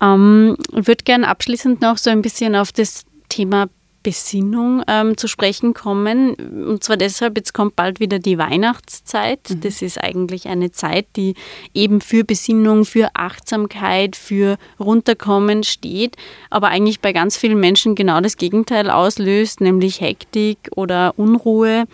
Ähm, 0.00 0.56
ich 0.76 0.86
würde 0.86 1.04
gerne 1.04 1.26
abschließend 1.26 1.80
noch 1.80 1.98
so 1.98 2.10
ein 2.10 2.22
bisschen 2.22 2.54
auf 2.54 2.72
das 2.72 3.04
Thema 3.28 3.68
Besinnung 4.02 4.82
ähm, 4.86 5.16
zu 5.16 5.28
sprechen 5.28 5.74
kommen. 5.74 6.34
Und 6.34 6.82
zwar 6.82 6.96
deshalb, 6.96 7.36
jetzt 7.36 7.52
kommt 7.52 7.76
bald 7.76 8.00
wieder 8.00 8.18
die 8.18 8.38
Weihnachtszeit. 8.38 9.50
Mhm. 9.50 9.60
Das 9.60 9.82
ist 9.82 9.98
eigentlich 9.98 10.48
eine 10.48 10.72
Zeit, 10.72 11.06
die 11.16 11.34
eben 11.74 12.00
für 12.00 12.24
Besinnung, 12.24 12.84
für 12.84 13.10
Achtsamkeit, 13.14 14.16
für 14.16 14.56
Runterkommen 14.78 15.62
steht, 15.64 16.16
aber 16.48 16.68
eigentlich 16.68 17.00
bei 17.00 17.12
ganz 17.12 17.36
vielen 17.36 17.60
Menschen 17.60 17.94
genau 17.94 18.20
das 18.20 18.36
Gegenteil 18.36 18.90
auslöst, 18.90 19.60
nämlich 19.60 20.00
Hektik 20.00 20.70
oder 20.74 21.14
Unruhe. 21.18 21.84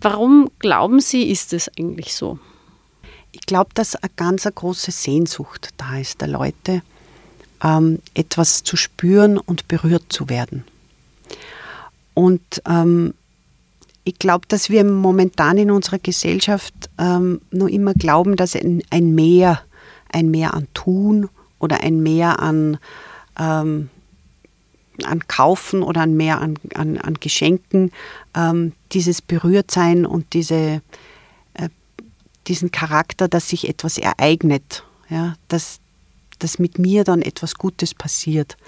Warum 0.00 0.50
glauben 0.58 1.00
Sie, 1.00 1.30
ist 1.30 1.52
es 1.52 1.70
eigentlich 1.78 2.14
so? 2.14 2.38
Ich 3.32 3.46
glaube, 3.46 3.70
dass 3.74 3.96
eine 3.96 4.12
ganz 4.16 4.46
eine 4.46 4.52
große 4.52 4.90
Sehnsucht 4.90 5.70
da 5.76 5.98
ist 5.98 6.20
der 6.20 6.28
Leute, 6.28 6.82
ähm, 7.62 8.00
etwas 8.14 8.62
zu 8.62 8.76
spüren 8.76 9.38
und 9.38 9.66
berührt 9.68 10.04
zu 10.08 10.28
werden. 10.28 10.64
Und 12.14 12.62
ähm, 12.66 13.14
ich 14.04 14.18
glaube, 14.18 14.46
dass 14.48 14.70
wir 14.70 14.84
momentan 14.84 15.58
in 15.58 15.70
unserer 15.70 15.98
Gesellschaft 15.98 16.74
ähm, 16.98 17.40
nur 17.50 17.70
immer 17.70 17.94
glauben, 17.94 18.36
dass 18.36 18.54
ein, 18.54 18.82
ein, 18.90 19.14
Mehr, 19.14 19.60
ein 20.12 20.30
Mehr 20.30 20.54
an 20.54 20.68
Tun 20.74 21.28
oder 21.58 21.80
ein 21.80 22.02
Mehr 22.02 22.40
an, 22.40 22.78
ähm, 23.38 23.88
an 25.02 25.26
Kaufen 25.26 25.82
oder 25.82 26.02
ein 26.02 26.16
Mehr 26.16 26.40
an, 26.40 26.58
an, 26.74 26.98
an 26.98 27.14
Geschenken, 27.14 27.90
ähm, 28.36 28.72
dieses 28.92 29.22
Berührtsein 29.22 30.04
und 30.04 30.34
diese, 30.34 30.82
äh, 31.54 31.68
diesen 32.46 32.70
Charakter, 32.70 33.26
dass 33.26 33.48
sich 33.48 33.68
etwas 33.68 33.96
ereignet, 33.96 34.84
ja, 35.08 35.34
dass, 35.48 35.80
dass 36.38 36.58
mit 36.58 36.78
mir 36.78 37.04
dann 37.04 37.22
etwas 37.22 37.54
Gutes 37.54 37.94
passiert, 37.94 38.58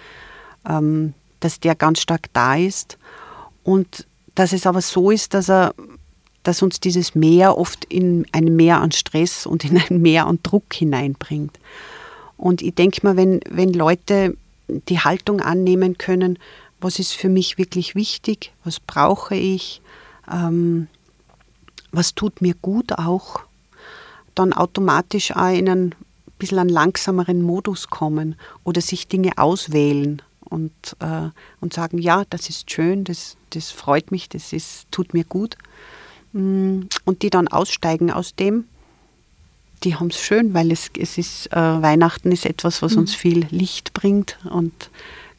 ähm, 0.67 1.13
dass 1.41 1.61
der 1.61 1.75
ganz 1.75 2.01
stark 2.01 2.29
da 2.33 2.57
ist. 2.57 2.99
Und 3.63 4.07
dass 4.35 4.53
es 4.53 4.67
aber 4.67 4.83
so 4.83 5.11
ist, 5.11 5.35
dass 5.35 5.51
er 5.51 5.75
dass 6.47 6.63
uns 6.63 6.79
dieses 6.79 7.17
Meer 7.17 7.59
oft 7.59 7.85
in 7.87 8.25
ein 8.31 8.55
Meer 8.55 8.81
an 8.81 8.93
Stress 8.93 9.47
und 9.47 9.65
in 9.65 9.79
ein 9.79 10.01
Meer 10.01 10.27
an 10.27 10.39
Druck 10.45 10.73
hineinbringt. 10.73 11.59
Und 12.37 12.63
ich 12.63 12.75
denke 12.75 13.01
mal, 13.03 13.17
wenn, 13.17 13.41
wenn 13.51 13.73
Leute 13.73 14.37
die 14.69 15.01
Haltung 15.01 15.41
annehmen 15.41 15.99
können, 15.99 16.39
was 16.81 17.01
ist 17.01 17.15
für 17.15 17.29
mich 17.29 17.59
wirklich 17.59 17.97
wichtig, 17.97 18.53
was 18.63 18.79
brauche 18.79 19.35
ich, 19.35 19.81
ähm, 20.31 20.87
was 21.91 22.15
tut 22.15 22.43
mir 22.43 22.55
gut 22.55 22.93
auch, 22.93 23.41
dann 24.37 24.53
automatisch 24.53 25.35
auch 25.35 25.53
in 25.53 25.69
einen 25.69 25.95
bisschen 26.39 26.59
einen 26.59 26.69
langsameren 26.69 27.43
Modus 27.43 27.89
kommen 27.89 28.37
oder 28.63 28.81
sich 28.83 29.09
Dinge 29.09 29.33
auswählen 29.37 30.23
und, 30.49 30.73
äh, 31.01 31.31
und 31.61 31.73
sagen, 31.73 31.99
ja, 31.99 32.25
das 32.31 32.49
ist 32.49 32.71
schön, 32.71 33.05
das, 33.05 33.37
das 33.51 33.71
freut 33.71 34.11
mich, 34.11 34.29
das 34.29 34.53
ist, 34.53 34.87
tut 34.91 35.15
mir 35.15 35.25
gut. 35.25 35.57
Mm, 36.33 36.83
und 37.05 37.23
die 37.23 37.31
dann 37.31 37.49
aussteigen 37.49 38.11
aus 38.11 38.35
dem, 38.35 38.65
die 39.85 39.95
haben 39.95 40.09
es 40.09 40.19
schön, 40.19 40.55
weil 40.55 40.73
es, 40.73 40.91
es 40.99 41.19
ist, 41.19 41.53
äh, 41.53 41.57
Weihnachten 41.57 42.33
ist 42.33 42.47
etwas, 42.47 42.83
was 42.83 42.93
mhm. 42.93 43.01
uns 43.01 43.15
viel 43.15 43.47
Licht 43.51 43.93
bringt 43.93 44.39
und 44.51 44.91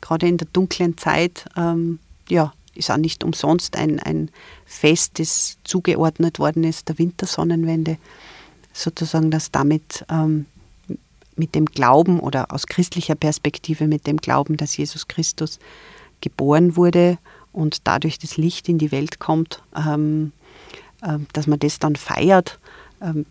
gerade 0.02 0.28
in 0.28 0.38
der 0.38 0.48
dunklen 0.54 0.98
Zeit, 0.98 1.46
ähm, 1.56 2.00
ja, 2.30 2.54
ist 2.76 2.92
auch 2.92 2.98
nicht 2.98 3.24
umsonst 3.24 3.76
ein, 3.76 4.00
ein 4.00 4.30
Fest, 4.66 5.20
das 5.20 5.58
zugeordnet 5.64 6.40
worden 6.40 6.64
ist, 6.64 6.88
der 6.90 7.00
Wintersonnenwende, 7.00 7.98
sozusagen, 8.74 9.32
dass 9.32 9.52
damit 9.52 10.06
ähm, 10.10 10.46
mit 11.38 11.56
dem 11.56 11.66
Glauben 11.66 12.20
oder 12.20 12.52
aus 12.52 12.68
christlicher 12.68 13.16
Perspektive 13.16 13.88
mit 13.88 14.08
dem 14.08 14.18
Glauben, 14.18 14.58
dass 14.58 14.78
Jesus 14.78 15.08
Christus 15.08 15.60
geboren 16.22 16.76
wurde 16.76 17.18
und 17.54 17.88
dadurch 17.88 18.20
das 18.20 18.38
Licht 18.38 18.70
in 18.70 18.78
die 18.78 18.92
Welt 18.92 19.20
kommt, 19.20 19.62
ähm, 19.76 20.32
äh, 21.02 21.18
dass 21.34 21.48
man 21.48 21.60
das 21.60 21.80
dann 21.80 21.96
feiert. 21.96 22.60
Ähm, 23.02 23.26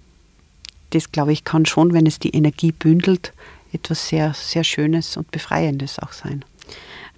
das, 0.91 1.11
glaube 1.11 1.33
ich, 1.33 1.45
kann 1.45 1.67
schon, 1.67 1.93
wenn 1.93 2.07
es 2.07 2.19
die 2.19 2.31
Energie 2.31 2.73
bündelt, 2.73 3.33
etwas 3.73 4.09
sehr, 4.09 4.35
sehr 4.35 4.65
Schönes 4.65 5.17
und 5.17 5.31
Befreiendes 5.31 5.99
auch 5.99 6.13
sein. 6.13 6.45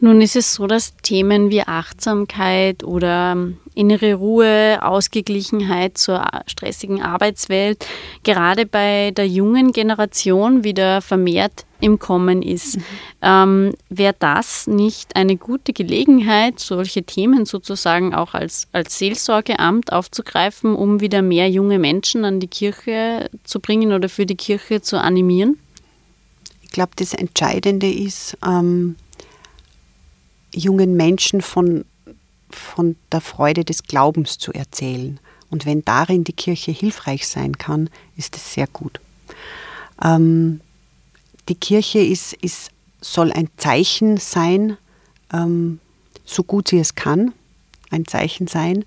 Nun 0.01 0.20
ist 0.20 0.37
es 0.37 0.55
so, 0.55 0.66
dass 0.66 0.96
Themen 1.03 1.51
wie 1.51 1.62
Achtsamkeit 1.62 2.85
oder 2.85 3.37
innere 3.78 4.14
Ruhe, 4.14 4.78
Ausgeglichenheit 4.82 5.96
zur 5.96 6.26
stressigen 6.46 7.00
Arbeitswelt 7.00 7.86
gerade 8.24 8.66
bei 8.66 9.12
der 9.12 9.28
jungen 9.28 9.72
Generation 9.72 10.64
wieder 10.64 11.00
vermehrt 11.00 11.64
im 11.80 12.00
Kommen 12.00 12.42
ist. 12.42 12.76
Mhm. 12.76 12.82
Ähm, 13.22 13.74
Wäre 13.88 14.16
das 14.18 14.66
nicht 14.66 15.14
eine 15.14 15.36
gute 15.36 15.72
Gelegenheit, 15.72 16.58
solche 16.58 17.04
Themen 17.04 17.44
sozusagen 17.46 18.14
auch 18.14 18.34
als, 18.34 18.66
als 18.72 18.98
Seelsorgeamt 18.98 19.92
aufzugreifen, 19.92 20.74
um 20.74 21.00
wieder 21.00 21.22
mehr 21.22 21.48
junge 21.48 21.78
Menschen 21.78 22.24
an 22.24 22.40
die 22.40 22.48
Kirche 22.48 23.30
zu 23.44 23.60
bringen 23.60 23.92
oder 23.92 24.08
für 24.08 24.26
die 24.26 24.36
Kirche 24.36 24.82
zu 24.82 25.00
animieren? 25.00 25.56
Ich 26.62 26.70
glaube, 26.70 26.92
das 26.96 27.14
Entscheidende 27.14 27.90
ist, 27.90 28.36
ähm, 28.44 28.96
jungen 30.52 30.96
Menschen 30.96 31.40
von, 31.40 31.84
von 32.50 32.96
der 33.12 33.20
Freude 33.20 33.64
des 33.64 33.84
Glaubens 33.84 34.38
zu 34.38 34.52
erzählen. 34.52 35.20
Und 35.50 35.66
wenn 35.66 35.84
darin 35.84 36.24
die 36.24 36.32
Kirche 36.32 36.72
hilfreich 36.72 37.26
sein 37.26 37.56
kann, 37.56 37.90
ist 38.16 38.37
es 38.37 38.52
sehr 38.52 38.66
gut. 38.66 39.00
Ähm, 40.02 40.61
die 41.48 41.54
Kirche 41.54 42.00
ist, 42.00 42.34
ist, 42.34 42.70
soll 43.00 43.32
ein 43.32 43.48
Zeichen 43.56 44.18
sein, 44.18 44.76
ähm, 45.32 45.80
so 46.24 46.42
gut 46.42 46.68
sie 46.68 46.78
es 46.78 46.94
kann, 46.94 47.32
ein 47.90 48.06
Zeichen 48.06 48.46
sein 48.46 48.84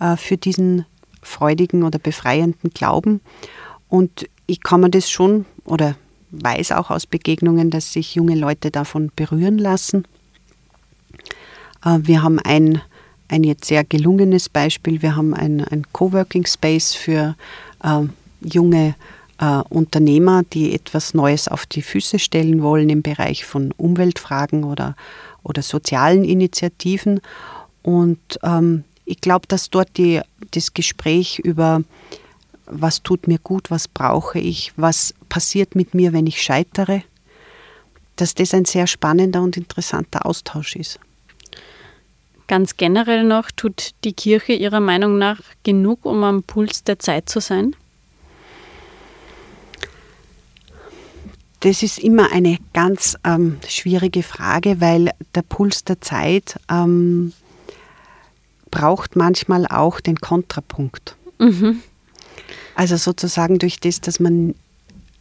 äh, 0.00 0.16
für 0.16 0.36
diesen 0.36 0.84
freudigen 1.22 1.84
oder 1.84 1.98
befreienden 1.98 2.70
Glauben. 2.70 3.20
Und 3.88 4.28
ich 4.46 4.60
kann 4.60 4.80
mir 4.80 4.90
das 4.90 5.10
schon 5.10 5.46
oder 5.64 5.96
weiß 6.32 6.72
auch 6.72 6.90
aus 6.90 7.06
Begegnungen, 7.06 7.70
dass 7.70 7.92
sich 7.92 8.14
junge 8.14 8.34
Leute 8.34 8.70
davon 8.70 9.12
berühren 9.14 9.58
lassen 9.58 10.04
äh, 11.84 11.98
wir 12.02 12.22
haben 12.22 12.38
ein, 12.38 12.82
ein 13.30 13.44
jetzt 13.44 13.66
sehr 13.66 13.84
gelungenes 13.84 14.48
Beispiel. 14.48 15.02
Wir 15.02 15.16
haben 15.16 15.34
ein, 15.34 15.64
ein 15.64 15.86
Coworking 15.92 16.46
Space 16.46 16.94
für 16.94 17.36
äh, 17.82 18.02
junge 18.40 18.94
äh, 19.38 19.62
Unternehmer, 19.68 20.42
die 20.52 20.74
etwas 20.74 21.14
Neues 21.14 21.48
auf 21.48 21.64
die 21.64 21.82
Füße 21.82 22.18
stellen 22.18 22.62
wollen 22.62 22.90
im 22.90 23.02
Bereich 23.02 23.44
von 23.44 23.72
Umweltfragen 23.76 24.64
oder, 24.64 24.96
oder 25.44 25.62
sozialen 25.62 26.24
Initiativen. 26.24 27.20
Und 27.82 28.18
ähm, 28.42 28.84
ich 29.04 29.20
glaube, 29.20 29.46
dass 29.46 29.70
dort 29.70 29.96
die, 29.96 30.20
das 30.50 30.74
Gespräch 30.74 31.38
über 31.38 31.82
was 32.66 33.02
tut 33.02 33.26
mir 33.26 33.38
gut, 33.38 33.70
was 33.70 33.88
brauche 33.88 34.38
ich, 34.38 34.72
was 34.76 35.14
passiert 35.28 35.74
mit 35.74 35.94
mir, 35.94 36.12
wenn 36.12 36.26
ich 36.26 36.40
scheitere, 36.40 37.02
dass 38.14 38.34
das 38.34 38.54
ein 38.54 38.64
sehr 38.64 38.86
spannender 38.86 39.42
und 39.42 39.56
interessanter 39.56 40.24
Austausch 40.24 40.76
ist. 40.76 41.00
Ganz 42.50 42.76
generell 42.76 43.22
noch, 43.22 43.52
tut 43.52 43.90
die 44.02 44.12
Kirche 44.12 44.54
Ihrer 44.54 44.80
Meinung 44.80 45.18
nach 45.18 45.40
genug, 45.62 46.04
um 46.04 46.24
am 46.24 46.42
Puls 46.42 46.82
der 46.82 46.98
Zeit 46.98 47.28
zu 47.28 47.38
sein? 47.38 47.76
Das 51.60 51.84
ist 51.84 52.00
immer 52.00 52.32
eine 52.32 52.58
ganz 52.72 53.16
ähm, 53.22 53.58
schwierige 53.68 54.24
Frage, 54.24 54.80
weil 54.80 55.12
der 55.36 55.42
Puls 55.42 55.84
der 55.84 56.00
Zeit 56.00 56.58
ähm, 56.68 57.32
braucht 58.72 59.14
manchmal 59.14 59.68
auch 59.68 60.00
den 60.00 60.16
Kontrapunkt. 60.16 61.14
Mhm. 61.38 61.80
Also 62.74 62.96
sozusagen 62.96 63.60
durch 63.60 63.78
das, 63.78 64.00
dass 64.00 64.18
man 64.18 64.56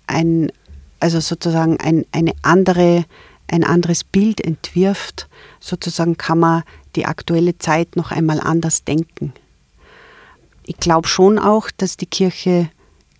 ein, 0.07 0.51
also 0.99 1.19
sozusagen 1.19 1.79
ein, 1.79 2.07
eine 2.11 2.33
andere 2.41 3.05
ein 3.51 3.63
anderes 3.63 4.03
Bild 4.03 4.41
entwirft, 4.41 5.27
sozusagen 5.59 6.17
kann 6.17 6.39
man 6.39 6.63
die 6.95 7.05
aktuelle 7.05 7.57
Zeit 7.57 7.95
noch 7.95 8.11
einmal 8.11 8.39
anders 8.39 8.83
denken. 8.83 9.33
Ich 10.63 10.77
glaube 10.77 11.07
schon 11.07 11.39
auch, 11.39 11.69
dass 11.75 11.97
die 11.97 12.05
Kirche 12.05 12.69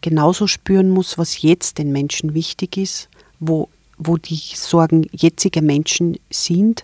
genauso 0.02 0.48
spüren 0.48 0.90
muss, 0.90 1.18
was 1.18 1.42
jetzt 1.42 1.78
den 1.78 1.92
Menschen 1.92 2.34
wichtig 2.34 2.78
ist, 2.78 3.10
wo, 3.40 3.70
wo 3.98 4.18
die 4.18 4.40
Sorgen 4.54 5.08
jetziger 5.12 5.62
Menschen 5.62 6.18
sind. 6.30 6.84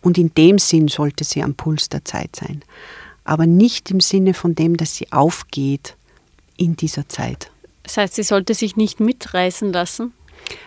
Und 0.00 0.18
in 0.18 0.32
dem 0.34 0.58
Sinn 0.58 0.88
sollte 0.88 1.24
sie 1.24 1.42
am 1.42 1.54
Puls 1.54 1.88
der 1.88 2.04
Zeit 2.04 2.36
sein. 2.36 2.62
Aber 3.24 3.46
nicht 3.46 3.90
im 3.90 4.00
Sinne 4.00 4.34
von 4.34 4.54
dem, 4.54 4.76
dass 4.76 4.96
sie 4.96 5.10
aufgeht 5.12 5.96
in 6.56 6.76
dieser 6.76 7.08
Zeit. 7.08 7.50
Das 7.82 7.96
heißt, 7.96 8.14
sie 8.14 8.22
sollte 8.22 8.54
sich 8.54 8.76
nicht 8.76 9.00
mitreißen 9.00 9.72
lassen? 9.72 10.12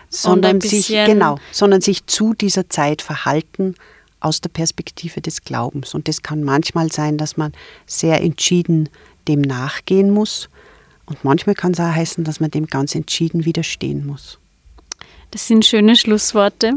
Sondern 0.08 0.60
sich, 0.60 0.88
genau, 0.88 1.38
sondern 1.52 1.80
sich 1.80 2.06
zu 2.06 2.34
dieser 2.34 2.68
Zeit 2.68 3.00
verhalten 3.00 3.76
aus 4.20 4.40
der 4.40 4.50
Perspektive 4.50 5.20
des 5.20 5.42
Glaubens. 5.42 5.94
Und 5.94 6.08
das 6.08 6.22
kann 6.22 6.42
manchmal 6.42 6.90
sein, 6.90 7.18
dass 7.18 7.36
man 7.36 7.52
sehr 7.86 8.20
entschieden 8.20 8.88
dem 9.28 9.42
nachgehen 9.42 10.10
muss. 10.10 10.48
Und 11.06 11.24
manchmal 11.24 11.54
kann 11.54 11.72
es 11.72 11.80
auch 11.80 11.84
heißen, 11.94 12.24
dass 12.24 12.40
man 12.40 12.50
dem 12.50 12.66
ganz 12.66 12.94
entschieden 12.94 13.44
widerstehen 13.44 14.06
muss. 14.06 14.38
Das 15.30 15.46
sind 15.46 15.64
schöne 15.64 15.96
Schlussworte. 15.96 16.74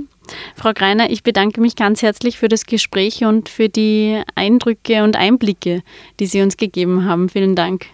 Frau 0.56 0.74
Greiner, 0.74 1.10
ich 1.10 1.24
bedanke 1.24 1.62
mich 1.62 1.76
ganz 1.76 2.02
herzlich 2.02 2.38
für 2.38 2.48
das 2.48 2.66
Gespräch 2.66 3.24
und 3.24 3.50
für 3.50 3.70
die 3.70 4.22
Eindrücke 4.36 5.04
und 5.04 5.16
Einblicke, 5.16 5.84
die 6.20 6.28
Sie 6.28 6.42
uns 6.42 6.58
gegeben 6.58 7.06
haben. 7.06 7.30
Vielen 7.30 7.56
Dank. 7.56 7.88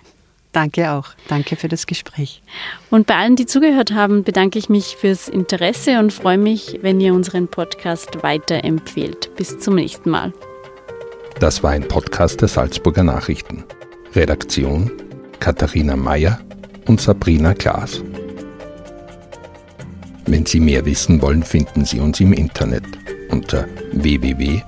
Danke 0.51 0.91
auch. 0.91 1.09
Danke 1.27 1.55
für 1.55 1.67
das 1.67 1.85
Gespräch. 1.85 2.41
Und 2.89 3.05
bei 3.07 3.15
allen, 3.15 3.35
die 3.35 3.45
zugehört 3.45 3.91
haben, 3.93 4.23
bedanke 4.23 4.57
ich 4.57 4.69
mich 4.69 4.95
fürs 4.95 5.27
Interesse 5.27 5.99
und 5.99 6.11
freue 6.11 6.37
mich, 6.37 6.79
wenn 6.81 6.99
ihr 6.99 7.13
unseren 7.13 7.47
Podcast 7.47 8.23
weiterempfehlt. 8.23 9.35
Bis 9.35 9.59
zum 9.59 9.75
nächsten 9.75 10.09
Mal. 10.09 10.33
Das 11.39 11.61
war 11.61 11.71
ein 11.71 11.87
Podcast 11.87 12.41
der 12.41 12.47
Salzburger 12.47 13.03
Nachrichten. 13.03 13.63
Redaktion 14.15 14.91
Katharina 15.39 15.95
Mayer 15.95 16.39
und 16.87 16.99
Sabrina 16.99 17.53
Klaas. 17.53 18.01
Wenn 20.25 20.45
Sie 20.45 20.59
mehr 20.59 20.85
wissen 20.85 21.21
wollen, 21.21 21.43
finden 21.43 21.85
Sie 21.85 21.99
uns 21.99 22.19
im 22.19 22.33
Internet 22.33 22.83
unter 23.29 23.67
www.sn.at. 23.93 24.67